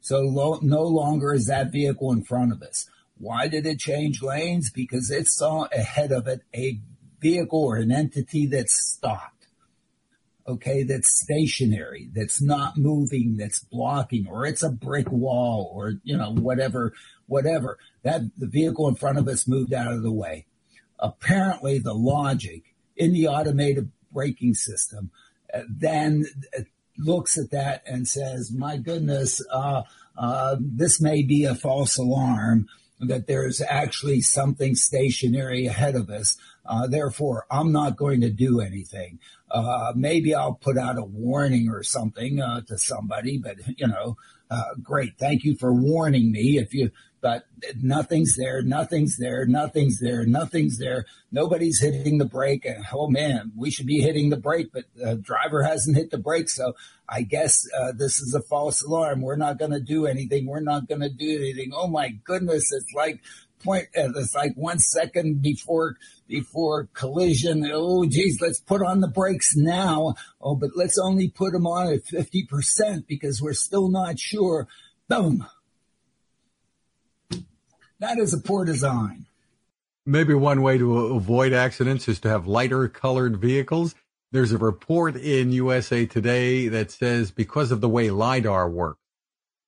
So 0.06 0.20
lo- 0.20 0.60
no 0.62 0.84
longer 0.84 1.34
is 1.34 1.48
that 1.48 1.72
vehicle 1.72 2.12
in 2.12 2.24
front 2.24 2.52
of 2.52 2.62
us. 2.62 2.88
Why 3.18 3.48
did 3.48 3.66
it 3.66 3.80
change 3.80 4.22
lanes? 4.22 4.70
Because 4.70 5.10
it 5.10 5.26
saw 5.28 5.68
ahead 5.72 6.12
of 6.12 6.28
it 6.28 6.42
a 6.56 6.80
vehicle 7.20 7.64
or 7.64 7.78
an 7.78 7.92
entity 7.92 8.46
that's 8.46 8.80
stopped 8.80 9.32
okay, 10.48 10.84
that's 10.84 11.24
stationary, 11.24 12.08
that's 12.14 12.40
not 12.40 12.78
moving, 12.78 13.36
that's 13.36 13.64
blocking, 13.64 14.28
or 14.28 14.46
it's 14.46 14.62
a 14.62 14.70
brick 14.70 15.12
wall, 15.12 15.72
or, 15.74 15.94
you 16.04 16.16
know, 16.16 16.32
whatever, 16.34 16.94
whatever. 17.26 17.80
That 18.04 18.22
the 18.38 18.46
vehicle 18.46 18.88
in 18.88 18.94
front 18.94 19.18
of 19.18 19.28
us 19.28 19.48
moved 19.48 19.74
out 19.74 19.92
of 19.92 20.04
the 20.04 20.12
way. 20.12 20.46
Apparently, 21.00 21.80
the 21.80 21.96
logic 21.96 22.76
in 22.96 23.12
the 23.12 23.28
automated 23.28 23.92
braking 24.12 24.54
system 24.54 25.10
uh, 25.56 25.62
then 25.70 26.26
uh, 26.58 26.62
looks 26.98 27.38
at 27.38 27.52
that 27.52 27.84
and 27.86 28.08
says, 28.08 28.52
my 28.52 28.78
goodness, 28.78 29.42
uh, 29.52 29.84
uh, 30.18 30.56
this 30.60 31.02
may 31.02 31.24
be 31.24 31.46
a 31.46 31.56
false 31.56 31.98
alarm 31.98 32.68
that 33.00 33.28
there's 33.28 33.62
actually 33.62 34.22
something 34.22 34.76
stationary 34.76 35.66
ahead 35.66 35.96
of 35.96 36.10
us. 36.10 36.38
Uh, 36.66 36.88
therefore, 36.88 37.46
I'm 37.52 37.72
not 37.72 37.98
going 37.98 38.22
to 38.22 38.30
do 38.30 38.62
anything. 38.62 39.20
Uh, 39.52 39.94
maybe 39.96 40.34
I'll 40.34 40.56
put 40.56 40.78
out 40.78 40.98
a 40.98 41.04
warning 41.04 41.70
or 41.70 41.84
something 41.84 42.42
uh, 42.42 42.62
to 42.62 42.78
somebody, 42.78 43.38
but 43.38 43.58
you 43.78 43.88
know, 43.88 44.18
uh, 44.50 44.76
great. 44.82 45.18
Thank 45.18 45.44
you 45.44 45.56
for 45.56 45.74
warning 45.74 46.32
me. 46.32 46.58
If 46.58 46.74
you, 46.74 46.92
but 47.26 47.48
nothing's 47.82 48.36
there, 48.36 48.62
nothing's 48.62 49.18
there, 49.18 49.48
nothing's 49.48 50.00
there, 50.00 50.28
nothing's 50.28 50.78
there. 50.78 51.08
Nobody's 51.32 51.82
hitting 51.82 52.20
the 52.20 52.26
brake. 52.26 52.66
And 52.66 52.86
oh 52.94 53.10
man, 53.10 53.52
we 53.58 53.72
should 53.72 53.88
be 53.88 54.00
hitting 54.00 54.30
the 54.30 54.38
brake, 54.38 54.70
but 54.72 54.84
the 54.94 55.16
driver 55.16 55.64
hasn't 55.64 55.98
hit 55.98 56.12
the 56.12 56.20
brake. 56.20 56.50
So 56.50 56.76
I 57.10 57.24
guess 57.24 57.68
uh, 57.76 57.94
this 57.98 58.20
is 58.20 58.36
a 58.36 58.44
false 58.44 58.84
alarm. 58.84 59.22
We're 59.22 59.38
not 59.38 59.58
going 59.58 59.72
to 59.72 59.80
do 59.80 60.06
anything. 60.06 60.46
We're 60.46 60.60
not 60.60 60.88
going 60.88 61.02
to 61.02 61.10
do 61.10 61.38
anything. 61.40 61.72
Oh 61.74 61.88
my 61.88 62.10
goodness. 62.10 62.72
It's 62.72 62.94
like 62.96 63.24
point. 63.64 63.88
Uh, 63.98 64.14
it's 64.18 64.36
like 64.36 64.54
one 64.54 64.78
second 64.78 65.42
before 65.42 65.96
before 66.28 66.90
collision. 66.94 67.68
Oh, 67.74 68.06
geez, 68.06 68.38
let's 68.40 68.60
put 68.60 68.84
on 68.84 69.02
the 69.02 69.08
brakes 69.08 69.56
now. 69.56 70.14
Oh, 70.40 70.56
but 70.56 70.76
let's 70.76 71.00
only 71.00 71.30
put 71.30 71.54
them 71.54 71.66
on 71.66 71.92
at 71.92 72.06
fifty 72.06 72.46
percent 72.46 73.08
because 73.08 73.42
we're 73.42 73.54
still 73.54 73.90
not 73.90 74.20
sure. 74.20 74.68
Boom. 75.10 75.48
That 78.06 78.20
is 78.20 78.36
a 78.36 78.38
poor 78.38 78.66
design. 78.66 79.26
Maybe 80.06 80.36
one 80.36 80.62
way 80.62 80.78
to 80.78 81.08
avoid 81.08 81.54
accidents 81.54 82.08
is 82.08 82.20
to 82.20 82.30
have 82.30 82.46
lighter 82.46 82.88
colored 82.88 83.38
vehicles. 83.38 83.96
There's 84.32 84.52
a 84.52 84.60
report 84.60 85.16
in 85.16 85.52
USA 85.52 86.06
Today 86.06 86.68
that 86.68 86.92
says 86.92 87.32
because 87.32 87.72
of 87.72 87.82
the 87.82 87.90
way 87.90 88.12
LiDAR 88.12 88.70
works, 88.70 89.02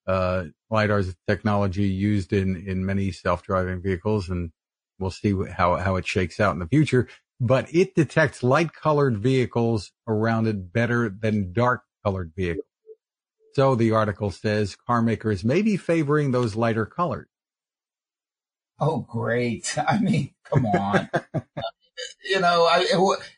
uh, 0.06 0.44
LiDAR 0.70 1.00
is 1.00 1.16
technology 1.28 1.88
used 1.88 2.32
in, 2.32 2.56
in 2.68 2.86
many 2.86 3.12
self-driving 3.12 3.82
vehicles 3.82 4.30
and 4.30 4.52
we'll 5.00 5.10
see 5.10 5.34
how, 5.50 5.78
how 5.78 5.96
it 5.96 6.06
shakes 6.06 6.40
out 6.40 6.54
in 6.54 6.60
the 6.60 6.68
future, 6.68 7.08
but 7.42 7.74
it 7.74 7.96
detects 7.96 8.44
light 8.44 8.72
colored 8.72 9.18
vehicles 9.18 9.94
around 10.08 10.46
it 10.46 10.72
better 10.72 11.10
than 11.10 11.54
dark 11.54 11.82
colored 12.06 12.34
vehicles. 12.36 12.68
So 13.54 13.74
the 13.74 13.94
article 13.94 14.30
says 14.30 14.76
car 14.76 15.02
makers 15.02 15.44
may 15.44 15.64
be 15.64 15.76
favoring 15.76 16.30
those 16.30 16.56
lighter 16.56 16.86
colors. 16.86 17.26
Oh, 18.80 19.06
great. 19.10 19.78
I 19.88 20.00
mean, 20.00 20.32
come 20.44 20.66
on. 20.66 21.10
you 22.30 22.40
know, 22.40 22.66
I, 22.66 22.86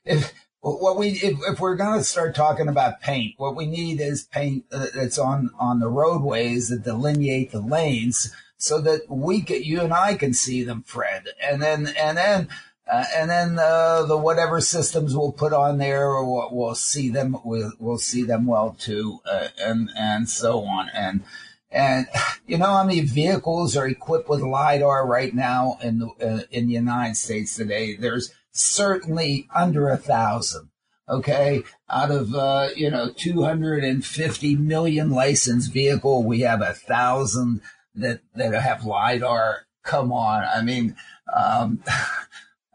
if, 0.06 0.34
what 0.62 0.97
we 0.97 1.12
if, 1.12 1.39
if 1.47 1.60
we're 1.60 1.75
going 1.75 1.97
to 1.97 2.04
start 2.04 2.36
talking 2.36 2.67
about 2.67 3.02
paint, 3.02 3.36
what 3.38 3.56
we 3.56 3.65
need 3.65 4.02
is 4.02 4.23
paint 4.25 4.65
that's 4.69 5.17
on 5.17 5.52
on 5.60 5.80
the 5.80 5.88
roadways 5.88 6.69
that 6.69 6.84
delineate 6.84 7.52
the 7.52 7.62
lanes 7.62 8.34
so 8.58 8.82
that 8.82 9.04
we 9.10 9.41
can, 9.41 9.63
you 9.63 9.80
and 9.82 9.93
I 9.93 10.15
can 10.15 10.34
see 10.34 10.63
them, 10.63 10.84
Fred, 10.84 11.28
and 11.41 11.62
then 11.62 11.93
and 11.97 12.17
then. 12.17 12.47
Uh, 12.91 13.06
and 13.15 13.30
then 13.30 13.60
uh, 13.60 14.02
the 14.02 14.17
whatever 14.17 14.60
systems 14.60 15.15
we'll 15.15 15.32
put 15.32 15.54
on 15.54 15.78
there, 15.78 16.10
we'll, 16.23 16.49
we'll 16.52 16.73
see 16.73 17.08
them. 17.08 17.38
We'll, 17.45 17.71
we'll 17.78 17.99
see 17.99 18.23
them 18.23 18.47
well 18.47 18.75
too, 18.80 19.19
uh, 19.32 19.49
and 19.60 19.91
and 19.95 20.28
so 20.28 20.63
on. 20.65 20.89
And 20.89 21.23
and 21.71 22.08
you 22.47 22.58
know 22.58 22.65
how 22.65 22.84
many 22.84 23.01
vehicles 23.01 23.77
are 23.77 23.88
equipped 23.88 24.29
with 24.29 24.41
lidar 24.41 25.05
right 25.05 25.34
now 25.34 25.77
in 25.82 25.99
the 25.99 26.08
uh, 26.21 26.41
in 26.51 26.67
the 26.67 26.73
United 26.73 27.15
States 27.15 27.55
today? 27.55 27.95
There's 27.95 28.34
certainly 28.51 29.47
under 29.53 29.89
a 29.89 29.97
thousand. 29.97 30.69
Okay. 31.10 31.63
Out 31.89 32.12
of, 32.12 32.36
uh, 32.36 32.69
you 32.75 32.91
know, 32.91 33.10
250 33.10 34.55
million 34.55 35.10
licensed 35.10 35.73
vehicle, 35.73 36.23
we 36.23 36.41
have 36.41 36.62
a 36.62 36.73
thousand 36.73 37.62
that, 37.95 38.21
that 38.36 38.53
have 38.53 38.86
LiDAR. 38.86 39.65
Come 39.84 40.12
on. 40.12 40.43
I 40.43 40.62
mean, 40.62 40.95
um, 41.36 41.84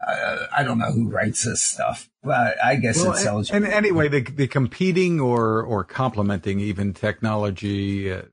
I, 0.05 0.47
I 0.57 0.63
don't 0.63 0.79
know 0.79 0.91
who 0.91 1.09
writes 1.09 1.45
this 1.45 1.63
stuff, 1.63 2.09
but 2.21 2.61
I 2.63 2.75
guess 2.75 3.01
well, 3.01 3.13
it 3.13 3.17
sells. 3.17 3.49
And, 3.51 3.63
and 3.63 3.73
anyway, 3.73 4.09
the, 4.09 4.21
the 4.21 4.47
competing 4.47 5.19
or, 5.21 5.63
or 5.63 5.83
complementing 5.83 6.59
even 6.59 6.93
technology 6.93 8.11
uh, 8.11 8.23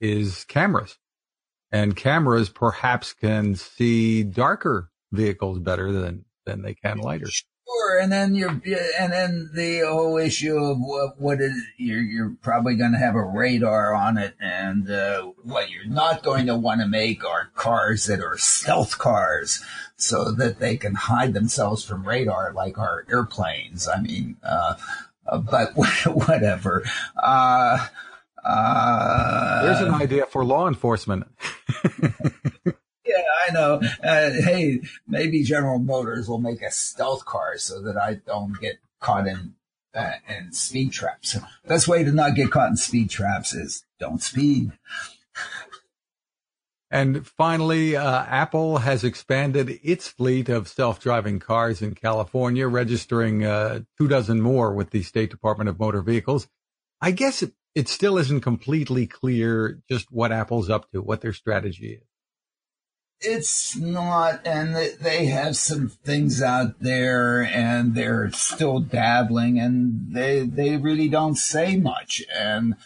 is 0.00 0.44
cameras 0.44 0.98
and 1.72 1.96
cameras 1.96 2.48
perhaps 2.48 3.12
can 3.12 3.54
see 3.54 4.22
darker 4.22 4.90
vehicles 5.12 5.58
better 5.58 5.92
than 5.92 6.24
than 6.46 6.62
they 6.62 6.74
can 6.74 6.98
lighter. 6.98 7.26
Sure, 7.26 8.00
and 8.00 8.10
then 8.10 8.34
you're, 8.34 8.60
and 8.98 9.12
then 9.12 9.50
the 9.54 9.82
whole 9.86 10.16
issue 10.16 10.56
of 10.56 10.78
what, 10.80 11.20
what 11.20 11.40
is 11.40 11.54
you're 11.76 12.02
you're 12.02 12.36
probably 12.42 12.74
going 12.74 12.92
to 12.92 12.98
have 12.98 13.14
a 13.14 13.22
radar 13.22 13.94
on 13.94 14.18
it, 14.18 14.34
and 14.40 14.90
uh, 14.90 15.22
what 15.44 15.70
you're 15.70 15.86
not 15.86 16.22
going 16.22 16.46
to 16.46 16.56
want 16.56 16.80
to 16.80 16.88
make 16.88 17.24
are 17.24 17.50
cars 17.54 18.06
that 18.06 18.20
are 18.20 18.38
stealth 18.38 18.98
cars, 18.98 19.62
so 19.96 20.32
that 20.32 20.58
they 20.58 20.76
can 20.76 20.94
hide 20.94 21.32
themselves 21.32 21.84
from 21.84 22.08
radar, 22.08 22.52
like 22.52 22.78
our 22.78 23.06
airplanes. 23.08 23.86
I 23.86 24.00
mean, 24.00 24.36
uh, 24.42 24.74
uh 25.28 25.38
but 25.38 25.72
whatever. 26.06 26.82
Uh, 27.22 27.86
uh, 28.44 29.62
There's 29.62 29.80
an 29.80 29.94
idea 29.94 30.26
for 30.26 30.44
law 30.44 30.68
enforcement. 30.68 31.26
yeah, 31.84 33.22
I 33.48 33.52
know. 33.52 33.80
Uh, 34.02 34.30
hey, 34.30 34.80
maybe 35.06 35.42
General 35.42 35.78
Motors 35.78 36.28
will 36.28 36.40
make 36.40 36.62
a 36.62 36.70
stealth 36.70 37.24
car 37.24 37.58
so 37.58 37.82
that 37.82 37.96
I 37.96 38.14
don't 38.14 38.58
get 38.60 38.78
caught 39.00 39.26
in 39.26 39.54
uh, 39.94 40.12
in 40.28 40.52
speed 40.52 40.92
traps. 40.92 41.36
Best 41.66 41.88
way 41.88 42.04
to 42.04 42.12
not 42.12 42.34
get 42.34 42.50
caught 42.50 42.70
in 42.70 42.76
speed 42.76 43.10
traps 43.10 43.54
is 43.54 43.84
don't 43.98 44.22
speed. 44.22 44.72
And 46.92 47.24
finally, 47.24 47.94
uh, 47.94 48.24
Apple 48.24 48.78
has 48.78 49.04
expanded 49.04 49.78
its 49.82 50.08
fleet 50.08 50.48
of 50.48 50.66
self-driving 50.66 51.38
cars 51.38 51.82
in 51.82 51.94
California, 51.94 52.66
registering 52.66 53.44
uh, 53.44 53.82
two 53.96 54.08
dozen 54.08 54.40
more 54.40 54.74
with 54.74 54.90
the 54.90 55.02
State 55.02 55.30
Department 55.30 55.68
of 55.70 55.78
Motor 55.78 56.02
Vehicles. 56.02 56.48
I 57.00 57.12
guess 57.12 57.42
it, 57.42 57.52
it 57.74 57.88
still 57.88 58.18
isn't 58.18 58.40
completely 58.40 59.06
clear 59.06 59.80
just 59.88 60.10
what 60.10 60.32
Apple's 60.32 60.70
up 60.70 60.90
to, 60.90 61.00
what 61.00 61.20
their 61.20 61.32
strategy 61.32 62.00
is 62.00 62.10
it's 63.20 63.76
not, 63.76 64.46
and 64.46 64.74
they 64.74 65.26
have 65.26 65.56
some 65.56 65.88
things 65.88 66.40
out 66.40 66.80
there, 66.80 67.42
and 67.42 67.94
they're 67.94 68.30
still 68.32 68.80
dabbling, 68.80 69.58
and 69.58 70.14
they 70.14 70.40
they 70.40 70.76
really 70.76 71.08
don't 71.08 71.36
say 71.36 71.76
much, 71.76 72.22
and 72.34 72.76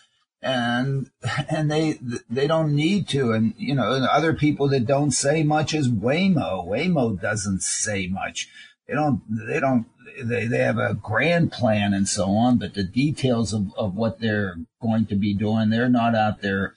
and 0.43 1.11
and 1.49 1.71
they 1.71 1.99
they 2.29 2.47
don't 2.47 2.75
need 2.75 3.09
to, 3.09 3.33
and 3.33 3.55
you 3.57 3.75
know, 3.75 3.93
and 3.93 4.07
other 4.07 4.35
people 4.35 4.69
that 4.69 4.87
don't 4.87 5.13
say 5.13 5.43
much 5.45 5.73
is 5.73 5.89
Waymo. 5.89 6.67
Waymo 6.67 7.21
doesn't 7.21 7.63
say 7.63 8.09
much. 8.09 8.49
They 8.89 8.95
don't. 8.95 9.23
They 9.29 9.61
don't. 9.61 9.87
They 10.23 10.47
they 10.47 10.59
have 10.59 10.79
a 10.79 10.95
grand 10.95 11.53
plan 11.53 11.93
and 11.93 12.09
so 12.09 12.31
on, 12.31 12.59
but 12.59 12.75
the 12.75 12.85
details 12.85 13.53
of 13.53 13.75
of 13.77 13.95
what 13.95 14.21
they're 14.21 14.57
going 14.81 15.07
to 15.07 15.17
be 15.17 15.35
doing, 15.35 15.71
they're 15.71 15.89
not 15.89 16.15
out 16.15 16.41
there. 16.41 16.75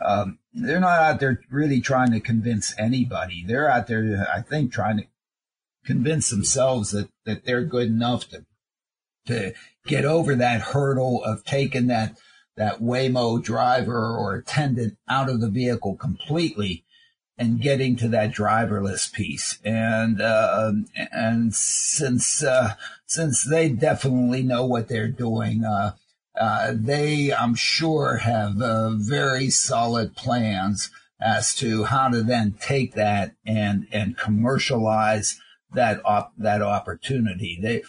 Um, 0.00 0.38
they're 0.54 0.80
not 0.80 1.00
out 1.00 1.20
there 1.20 1.40
really 1.50 1.80
trying 1.80 2.12
to 2.12 2.20
convince 2.20 2.74
anybody. 2.78 3.44
They're 3.46 3.70
out 3.70 3.86
there, 3.88 4.26
I 4.32 4.42
think, 4.42 4.72
trying 4.72 4.98
to 4.98 5.04
convince 5.84 6.30
themselves 6.30 6.90
that, 6.90 7.08
that 7.24 7.44
they're 7.44 7.64
good 7.64 7.88
enough 7.88 8.28
to, 8.28 8.44
to 9.26 9.54
get 9.86 10.04
over 10.04 10.34
that 10.34 10.60
hurdle 10.60 11.24
of 11.24 11.44
taking 11.44 11.86
that, 11.86 12.18
that 12.56 12.80
Waymo 12.80 13.42
driver 13.42 14.16
or 14.16 14.34
attendant 14.34 14.98
out 15.08 15.30
of 15.30 15.40
the 15.40 15.48
vehicle 15.48 15.96
completely 15.96 16.84
and 17.38 17.60
getting 17.60 17.96
to 17.96 18.08
that 18.08 18.32
driverless 18.32 19.12
piece. 19.12 19.58
And 19.64 20.20
uh, 20.20 20.72
and 21.12 21.54
since 21.54 22.42
uh, 22.42 22.74
since 23.06 23.44
they 23.44 23.68
definitely 23.68 24.42
know 24.42 24.66
what 24.66 24.88
they're 24.88 25.08
doing, 25.08 25.64
uh, 25.64 25.92
uh 26.38 26.72
they 26.74 27.32
I'm 27.32 27.54
sure 27.54 28.18
have 28.18 28.60
uh, 28.60 28.90
very 28.94 29.50
solid 29.50 30.16
plans 30.16 30.90
as 31.20 31.54
to 31.56 31.84
how 31.84 32.08
to 32.08 32.22
then 32.22 32.56
take 32.60 32.94
that 32.94 33.34
and 33.46 33.86
and 33.92 34.16
commercialize 34.16 35.40
that 35.72 36.00
op- 36.04 36.32
that 36.38 36.62
opportunity. 36.62 37.58
They 37.60 37.82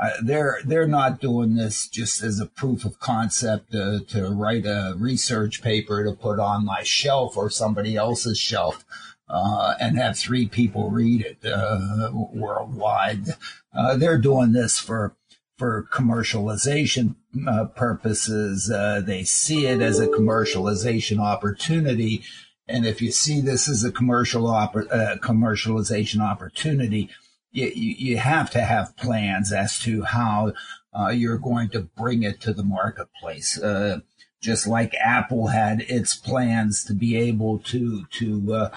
uh, 0.00 0.10
they're 0.22 0.58
they're 0.64 0.88
not 0.88 1.20
doing 1.20 1.54
this 1.54 1.86
just 1.86 2.22
as 2.22 2.40
a 2.40 2.46
proof 2.46 2.84
of 2.84 2.98
concept 2.98 3.74
uh, 3.74 4.00
to 4.08 4.28
write 4.28 4.66
a 4.66 4.94
research 4.96 5.62
paper 5.62 6.02
to 6.02 6.12
put 6.12 6.40
on 6.40 6.64
my 6.64 6.82
shelf 6.82 7.36
or 7.36 7.48
somebody 7.48 7.94
else's 7.94 8.38
shelf 8.38 8.84
uh, 9.28 9.74
and 9.80 9.96
have 9.96 10.18
three 10.18 10.48
people 10.48 10.90
read 10.90 11.20
it 11.20 11.38
uh, 11.46 12.10
worldwide. 12.12 13.36
Uh, 13.72 13.96
they're 13.96 14.18
doing 14.18 14.52
this 14.52 14.78
for 14.78 15.16
for 15.56 15.86
commercialization 15.92 17.14
uh, 17.46 17.64
purposes. 17.66 18.66
they 19.06 19.22
see 19.22 19.66
it 19.66 19.80
as 19.80 20.00
a 20.00 20.08
commercialization 20.08 21.20
opportunity, 21.20 22.24
and 22.66 22.84
if 22.84 23.00
you 23.00 23.12
see 23.12 23.40
this 23.40 23.68
as 23.68 23.84
a 23.84 23.92
commercial 23.92 24.42
oppor- 24.44 25.20
commercialization 25.20 26.20
opportunity, 26.20 27.08
you, 27.54 27.94
you 27.98 28.18
have 28.18 28.50
to 28.50 28.60
have 28.60 28.96
plans 28.96 29.52
as 29.52 29.78
to 29.80 30.02
how 30.02 30.52
uh, 30.92 31.08
you're 31.08 31.38
going 31.38 31.70
to 31.70 31.80
bring 31.80 32.22
it 32.22 32.40
to 32.42 32.52
the 32.52 32.64
marketplace. 32.64 33.60
Uh, 33.60 34.00
just 34.40 34.66
like 34.66 34.94
Apple 34.96 35.46
had 35.48 35.80
its 35.88 36.14
plans 36.14 36.84
to 36.84 36.92
be 36.92 37.16
able 37.16 37.60
to 37.60 38.04
to 38.06 38.54
uh, 38.54 38.70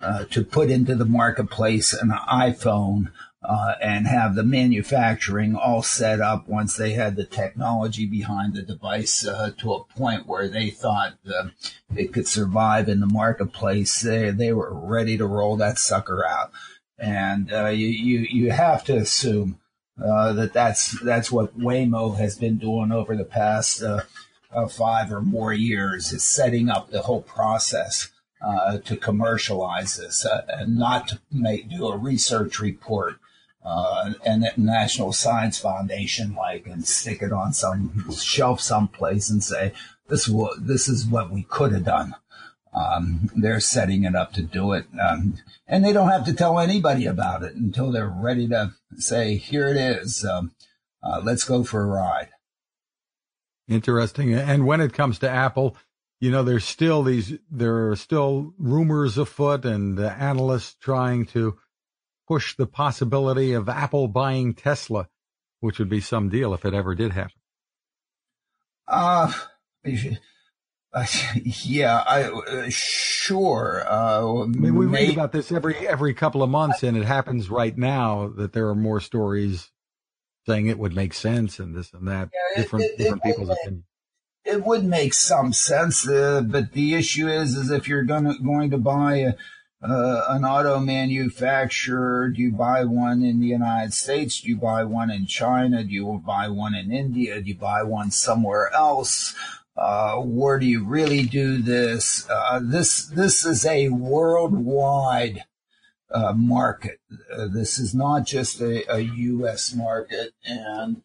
uh 0.00 0.24
to 0.24 0.42
put 0.42 0.68
into 0.68 0.96
the 0.96 1.04
marketplace 1.04 1.92
an 1.92 2.10
iPhone 2.10 3.12
uh, 3.44 3.74
and 3.80 4.08
have 4.08 4.34
the 4.34 4.42
manufacturing 4.42 5.54
all 5.54 5.82
set 5.82 6.20
up 6.20 6.48
once 6.48 6.76
they 6.76 6.94
had 6.94 7.14
the 7.14 7.24
technology 7.24 8.04
behind 8.04 8.54
the 8.54 8.62
device 8.62 9.24
uh, 9.24 9.52
to 9.56 9.72
a 9.72 9.84
point 9.84 10.26
where 10.26 10.48
they 10.48 10.70
thought 10.70 11.12
it 11.94 12.12
could 12.12 12.26
survive 12.26 12.88
in 12.88 12.98
the 12.98 13.06
marketplace. 13.06 14.00
They 14.00 14.30
they 14.30 14.52
were 14.52 14.74
ready 14.74 15.16
to 15.18 15.26
roll 15.26 15.56
that 15.58 15.78
sucker 15.78 16.26
out 16.26 16.50
and 16.98 17.52
uh, 17.52 17.66
you, 17.66 17.86
you 17.86 18.20
you 18.20 18.50
have 18.50 18.84
to 18.84 18.96
assume 18.96 19.58
uh, 20.02 20.32
that 20.32 20.52
that's 20.52 20.98
that's 21.00 21.30
what 21.30 21.58
Waymo 21.58 22.16
has 22.16 22.36
been 22.36 22.58
doing 22.58 22.92
over 22.92 23.16
the 23.16 23.24
past 23.24 23.82
uh, 23.82 24.02
uh 24.52 24.66
five 24.66 25.12
or 25.12 25.20
more 25.20 25.52
years 25.52 26.12
is 26.12 26.24
setting 26.24 26.68
up 26.68 26.90
the 26.90 27.02
whole 27.02 27.22
process 27.22 28.10
uh, 28.44 28.78
to 28.78 28.96
commercialize 28.96 29.96
this 29.96 30.24
uh, 30.24 30.42
and 30.48 30.78
not 30.78 31.08
to 31.08 31.20
make 31.30 31.68
do 31.68 31.88
a 31.88 31.96
research 31.96 32.60
report 32.60 33.16
and 34.24 34.44
the 34.44 34.52
National 34.56 35.12
Science 35.12 35.58
Foundation 35.58 36.34
like 36.34 36.66
and 36.66 36.86
stick 36.86 37.20
it 37.20 37.32
on 37.32 37.52
some 37.52 38.10
shelf 38.12 38.60
someplace 38.60 39.28
and 39.28 39.42
say 39.42 39.72
this 40.08 40.28
what 40.28 40.66
this 40.66 40.88
is 40.88 41.06
what 41.06 41.30
we 41.30 41.42
could 41.42 41.72
have 41.72 41.84
done. 41.84 42.14
Um, 42.76 43.30
they're 43.34 43.60
setting 43.60 44.04
it 44.04 44.14
up 44.14 44.34
to 44.34 44.42
do 44.42 44.72
it. 44.72 44.84
Um, 45.00 45.38
and 45.66 45.84
they 45.84 45.92
don't 45.94 46.10
have 46.10 46.26
to 46.26 46.34
tell 46.34 46.58
anybody 46.58 47.06
about 47.06 47.42
it 47.42 47.54
until 47.54 47.90
they're 47.90 48.14
ready 48.14 48.46
to 48.48 48.74
say, 48.96 49.36
here 49.36 49.66
it 49.68 49.76
is. 49.76 50.24
Um, 50.24 50.52
uh, 51.02 51.20
let's 51.24 51.44
go 51.44 51.64
for 51.64 51.82
a 51.82 51.86
ride. 51.86 52.28
Interesting. 53.66 54.34
And 54.34 54.66
when 54.66 54.80
it 54.80 54.92
comes 54.92 55.18
to 55.20 55.30
Apple, 55.30 55.76
you 56.20 56.30
know, 56.30 56.42
there's 56.42 56.64
still 56.64 57.02
these, 57.02 57.38
there 57.50 57.88
are 57.88 57.96
still 57.96 58.52
rumors 58.58 59.16
afoot 59.18 59.64
and 59.64 59.98
uh, 59.98 60.14
analysts 60.18 60.74
trying 60.74 61.24
to 61.26 61.58
push 62.28 62.56
the 62.56 62.66
possibility 62.66 63.52
of 63.52 63.68
Apple 63.68 64.08
buying 64.08 64.52
Tesla, 64.52 65.08
which 65.60 65.78
would 65.78 65.88
be 65.88 66.00
some 66.00 66.28
deal 66.28 66.52
if 66.52 66.64
it 66.64 66.74
ever 66.74 66.94
did 66.94 67.12
happen. 67.12 67.32
Uh, 68.88 69.32
uh, 70.96 71.04
yeah, 71.44 72.02
I 72.06 72.24
uh, 72.24 72.66
sure. 72.70 73.84
Uh, 73.86 74.42
I 74.42 74.46
mean, 74.46 74.74
we 74.74 74.86
may- 74.86 75.06
read 75.06 75.14
about 75.14 75.32
this 75.32 75.52
every 75.52 75.86
every 75.86 76.14
couple 76.14 76.42
of 76.42 76.50
months, 76.50 76.82
and 76.82 76.96
it 76.96 77.04
happens 77.04 77.50
right 77.50 77.76
now 77.76 78.28
that 78.36 78.54
there 78.54 78.68
are 78.68 78.74
more 78.74 79.00
stories 79.00 79.70
saying 80.46 80.66
it 80.66 80.78
would 80.78 80.96
make 80.96 81.12
sense 81.12 81.58
and 81.58 81.76
this 81.76 81.92
and 81.92 82.08
that. 82.08 82.30
Yeah, 82.32 82.62
different 82.62 82.86
it, 82.86 82.92
it, 82.92 82.98
different 82.98 83.22
it 83.24 83.28
people's 83.28 83.50
opinions. 83.50 83.84
It 84.44 84.64
would 84.64 84.84
make 84.84 85.12
some 85.12 85.52
sense, 85.52 86.08
uh, 86.08 86.40
but 86.40 86.72
the 86.72 86.94
issue 86.94 87.28
is, 87.28 87.56
is 87.56 87.70
if 87.70 87.88
you're 87.88 88.04
gonna 88.04 88.38
going 88.42 88.70
to 88.70 88.78
buy 88.78 89.16
a, 89.16 89.32
uh, 89.82 90.24
an 90.28 90.44
auto 90.44 90.78
manufacturer, 90.78 92.30
do 92.30 92.40
you 92.40 92.52
buy 92.52 92.84
one 92.84 93.22
in 93.22 93.40
the 93.40 93.48
United 93.48 93.92
States? 93.92 94.40
Do 94.40 94.48
you 94.48 94.56
buy 94.56 94.84
one 94.84 95.10
in 95.10 95.26
China? 95.26 95.84
Do 95.84 95.90
you 95.90 96.22
buy 96.24 96.48
one 96.48 96.74
in 96.74 96.90
India? 96.90 97.42
Do 97.42 97.48
you 97.48 97.56
buy 97.56 97.82
one 97.82 98.10
somewhere 98.10 98.72
else? 98.72 99.34
Uh, 99.76 100.16
where 100.16 100.58
do 100.58 100.66
you 100.66 100.84
really 100.84 101.22
do 101.24 101.60
this? 101.60 102.28
Uh, 102.30 102.60
this 102.62 103.06
this 103.06 103.44
is 103.44 103.66
a 103.66 103.90
worldwide 103.90 105.44
uh, 106.10 106.32
market. 106.32 106.98
Uh, 107.32 107.46
this 107.46 107.78
is 107.78 107.94
not 107.94 108.26
just 108.26 108.60
a, 108.60 108.90
a, 108.90 109.00
U.S. 109.00 109.74
market, 109.74 110.32
and 110.44 111.02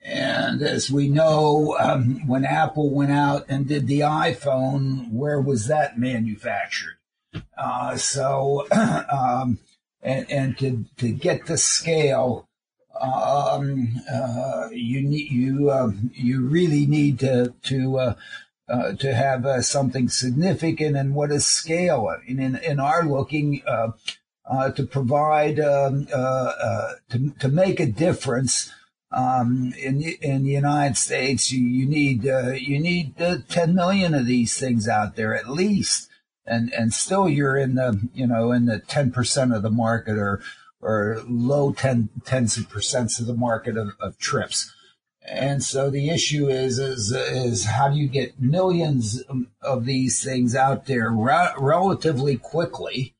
and 0.00 0.62
as 0.62 0.88
we 0.88 1.08
know, 1.08 1.76
um, 1.80 2.26
when 2.28 2.44
Apple 2.44 2.90
went 2.90 3.10
out 3.10 3.44
and 3.48 3.66
did 3.66 3.88
the 3.88 4.00
iPhone, 4.00 5.10
where 5.10 5.40
was 5.40 5.66
that 5.66 5.98
manufactured? 5.98 6.98
Uh, 7.58 7.96
so, 7.96 8.68
um, 9.10 9.58
and 10.00 10.30
and 10.30 10.58
to 10.58 10.84
to 10.98 11.10
get 11.10 11.46
the 11.46 11.58
scale 11.58 12.45
um, 13.00 14.00
uh, 14.12 14.68
you 14.72 15.02
need 15.02 15.30
you 15.30 15.70
uh, 15.70 15.92
you 16.12 16.46
really 16.46 16.86
need 16.86 17.18
to 17.20 17.54
to 17.64 17.98
uh, 17.98 18.14
uh 18.68 18.92
to 18.92 19.14
have 19.14 19.46
uh, 19.46 19.62
something 19.62 20.08
significant 20.08 20.96
and 20.96 21.14
what 21.14 21.30
is 21.30 21.46
scale. 21.46 22.14
In 22.26 22.40
in, 22.40 22.56
in 22.56 22.80
our 22.80 23.04
looking 23.04 23.62
uh, 23.66 24.70
to 24.70 24.84
provide 24.84 25.60
um, 25.60 26.06
to 26.06 27.32
to 27.38 27.48
make 27.48 27.80
a 27.80 27.86
difference 27.86 28.72
um, 29.12 29.72
in 29.78 30.02
in 30.20 30.44
the 30.44 30.50
United 30.50 30.96
States 30.96 31.52
you, 31.52 31.60
you 31.60 31.86
need 31.86 32.24
you 32.24 32.78
need 32.78 33.16
10 33.16 33.74
million 33.74 34.14
of 34.14 34.26
these 34.26 34.58
things 34.58 34.88
out 34.88 35.16
there 35.16 35.34
at 35.34 35.48
least. 35.48 36.08
And 36.48 36.72
and 36.72 36.92
still 36.92 37.28
you're 37.28 37.56
in 37.56 37.74
the 37.74 38.08
you 38.14 38.26
know 38.26 38.52
in 38.52 38.66
the 38.66 38.78
10% 38.78 39.56
of 39.56 39.62
the 39.62 39.70
market 39.70 40.16
or 40.16 40.40
or 40.86 41.20
low 41.26 41.72
ten, 41.72 42.08
tens 42.24 42.56
of 42.56 42.70
percents 42.70 43.18
of 43.18 43.26
the 43.26 43.34
market 43.34 43.76
of, 43.76 43.88
of 43.98 44.16
trips. 44.18 44.72
And 45.28 45.64
so 45.64 45.90
the 45.90 46.08
issue 46.10 46.48
is, 46.48 46.78
is, 46.78 47.10
is 47.10 47.64
how 47.64 47.88
do 47.88 47.96
you 47.96 48.06
get 48.06 48.40
millions 48.40 49.24
of 49.60 49.84
these 49.84 50.22
things 50.22 50.54
out 50.54 50.86
there 50.86 51.10
relatively 51.10 52.36
quickly? 52.36 53.16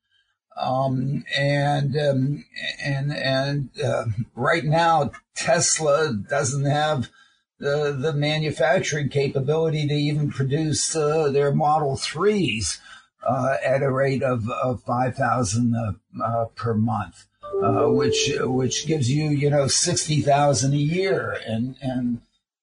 Um, 0.56 1.24
and, 1.36 1.96
um, 1.96 2.44
and, 2.80 3.12
and, 3.12 3.70
uh, 3.84 4.04
right 4.36 4.64
now 4.64 5.10
Tesla 5.34 6.14
doesn't 6.14 6.64
have 6.64 7.10
the, 7.58 7.92
the 7.92 8.12
manufacturing 8.12 9.08
capability 9.08 9.88
to 9.88 9.94
even 9.94 10.30
produce, 10.30 10.94
uh, 10.94 11.30
their 11.30 11.52
Model 11.52 11.96
3s, 11.96 12.78
uh, 13.26 13.56
at 13.62 13.82
a 13.82 13.90
rate 13.90 14.22
of, 14.22 14.48
of 14.48 14.82
5,000 14.84 15.74
uh, 15.74 16.22
uh, 16.24 16.44
per 16.54 16.72
month 16.72 17.26
uh, 17.62 17.86
which 17.88 18.32
which 18.40 18.86
gives 18.86 19.10
you 19.10 19.30
you 19.30 19.50
know 19.50 19.66
sixty 19.66 20.20
thousand 20.20 20.74
a 20.74 20.78
year, 20.78 21.36
and 21.46 21.76
and 21.80 22.20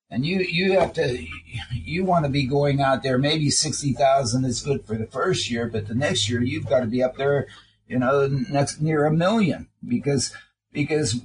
and 0.09 0.25
you 0.25 0.39
you 0.39 0.79
have 0.79 0.93
to 0.93 1.25
you 1.71 2.05
want 2.05 2.25
to 2.25 2.31
be 2.31 2.45
going 2.45 2.81
out 2.81 3.03
there. 3.03 3.17
Maybe 3.17 3.49
sixty 3.49 3.93
thousand 3.93 4.45
is 4.45 4.61
good 4.61 4.85
for 4.85 4.95
the 4.95 5.07
first 5.07 5.49
year, 5.49 5.67
but 5.67 5.87
the 5.87 5.95
next 5.95 6.29
year 6.29 6.41
you've 6.41 6.67
got 6.67 6.81
to 6.81 6.85
be 6.85 7.01
up 7.01 7.17
there, 7.17 7.47
you 7.87 7.99
know, 7.99 8.27
next 8.27 8.79
near 8.81 9.05
a 9.05 9.11
million. 9.11 9.67
Because 9.85 10.35
because 10.71 11.19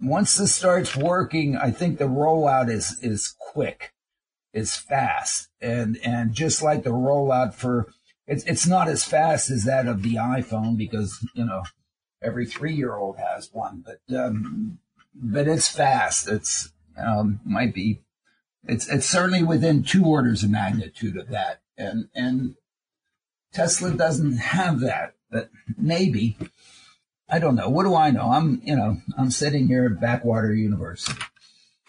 once 0.00 0.36
this 0.36 0.54
starts 0.54 0.96
working, 0.96 1.56
I 1.56 1.70
think 1.70 1.98
the 1.98 2.04
rollout 2.04 2.70
is 2.70 2.98
is 3.02 3.34
quick, 3.38 3.92
is 4.52 4.76
fast, 4.76 5.48
and 5.60 5.98
and 6.04 6.34
just 6.34 6.62
like 6.62 6.84
the 6.84 6.90
rollout 6.90 7.54
for 7.54 7.88
it's 8.28 8.44
it's 8.44 8.66
not 8.66 8.88
as 8.88 9.04
fast 9.04 9.50
as 9.50 9.64
that 9.64 9.88
of 9.88 10.02
the 10.02 10.14
iPhone 10.14 10.76
because 10.76 11.26
you 11.34 11.44
know 11.44 11.64
every 12.22 12.46
three 12.46 12.74
year 12.74 12.94
old 12.94 13.18
has 13.18 13.50
one, 13.52 13.84
but 13.84 14.16
um, 14.16 14.78
but 15.14 15.48
it's 15.48 15.68
fast. 15.68 16.28
It's 16.28 16.72
um, 16.96 17.40
might 17.44 17.74
be 17.74 18.02
it's 18.64 18.88
it's 18.88 19.06
certainly 19.06 19.42
within 19.42 19.82
two 19.82 20.04
orders 20.04 20.42
of 20.42 20.50
magnitude 20.50 21.16
of 21.16 21.28
that, 21.28 21.62
and 21.76 22.08
and 22.14 22.54
Tesla 23.52 23.92
doesn't 23.92 24.38
have 24.38 24.80
that, 24.80 25.14
but 25.30 25.50
maybe. 25.76 26.36
I 27.30 27.38
don't 27.38 27.56
know. 27.56 27.68
What 27.68 27.84
do 27.84 27.94
I 27.94 28.10
know? 28.10 28.30
I'm, 28.30 28.62
you 28.64 28.74
know, 28.74 29.02
I'm 29.18 29.30
sitting 29.30 29.68
here 29.68 29.84
at 29.84 30.00
Backwater 30.00 30.54
University. 30.54 31.20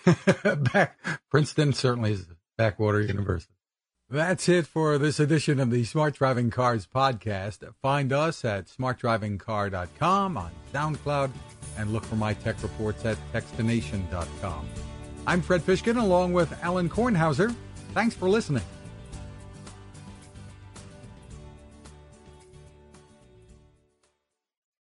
Back, 0.74 1.00
Princeton 1.32 1.72
certainly 1.72 2.12
is 2.12 2.28
Backwater 2.58 3.00
University. 3.00 3.54
That's 4.12 4.50
it 4.50 4.66
for 4.66 4.98
this 4.98 5.20
edition 5.20 5.60
of 5.60 5.70
the 5.70 5.84
Smart 5.84 6.16
Driving 6.16 6.50
Cars 6.50 6.88
podcast. 6.88 7.60
Find 7.80 8.12
us 8.12 8.44
at 8.44 8.66
smartdrivingcar.com 8.66 10.36
on 10.36 10.52
SoundCloud 10.74 11.30
and 11.78 11.94
look 11.94 12.04
for 12.06 12.16
my 12.16 12.34
tech 12.34 12.62
reports 12.64 13.06
at 13.06 13.18
techstination.com. 13.32 14.68
I'm 15.28 15.42
Fred 15.44 15.62
Fishkin 15.62 16.02
along 16.02 16.34
with 16.34 16.52
Alan 16.64 16.90
Kornhauser. 16.90 17.54
Thanks 17.94 18.16
for 18.16 18.28
listening. 18.28 18.64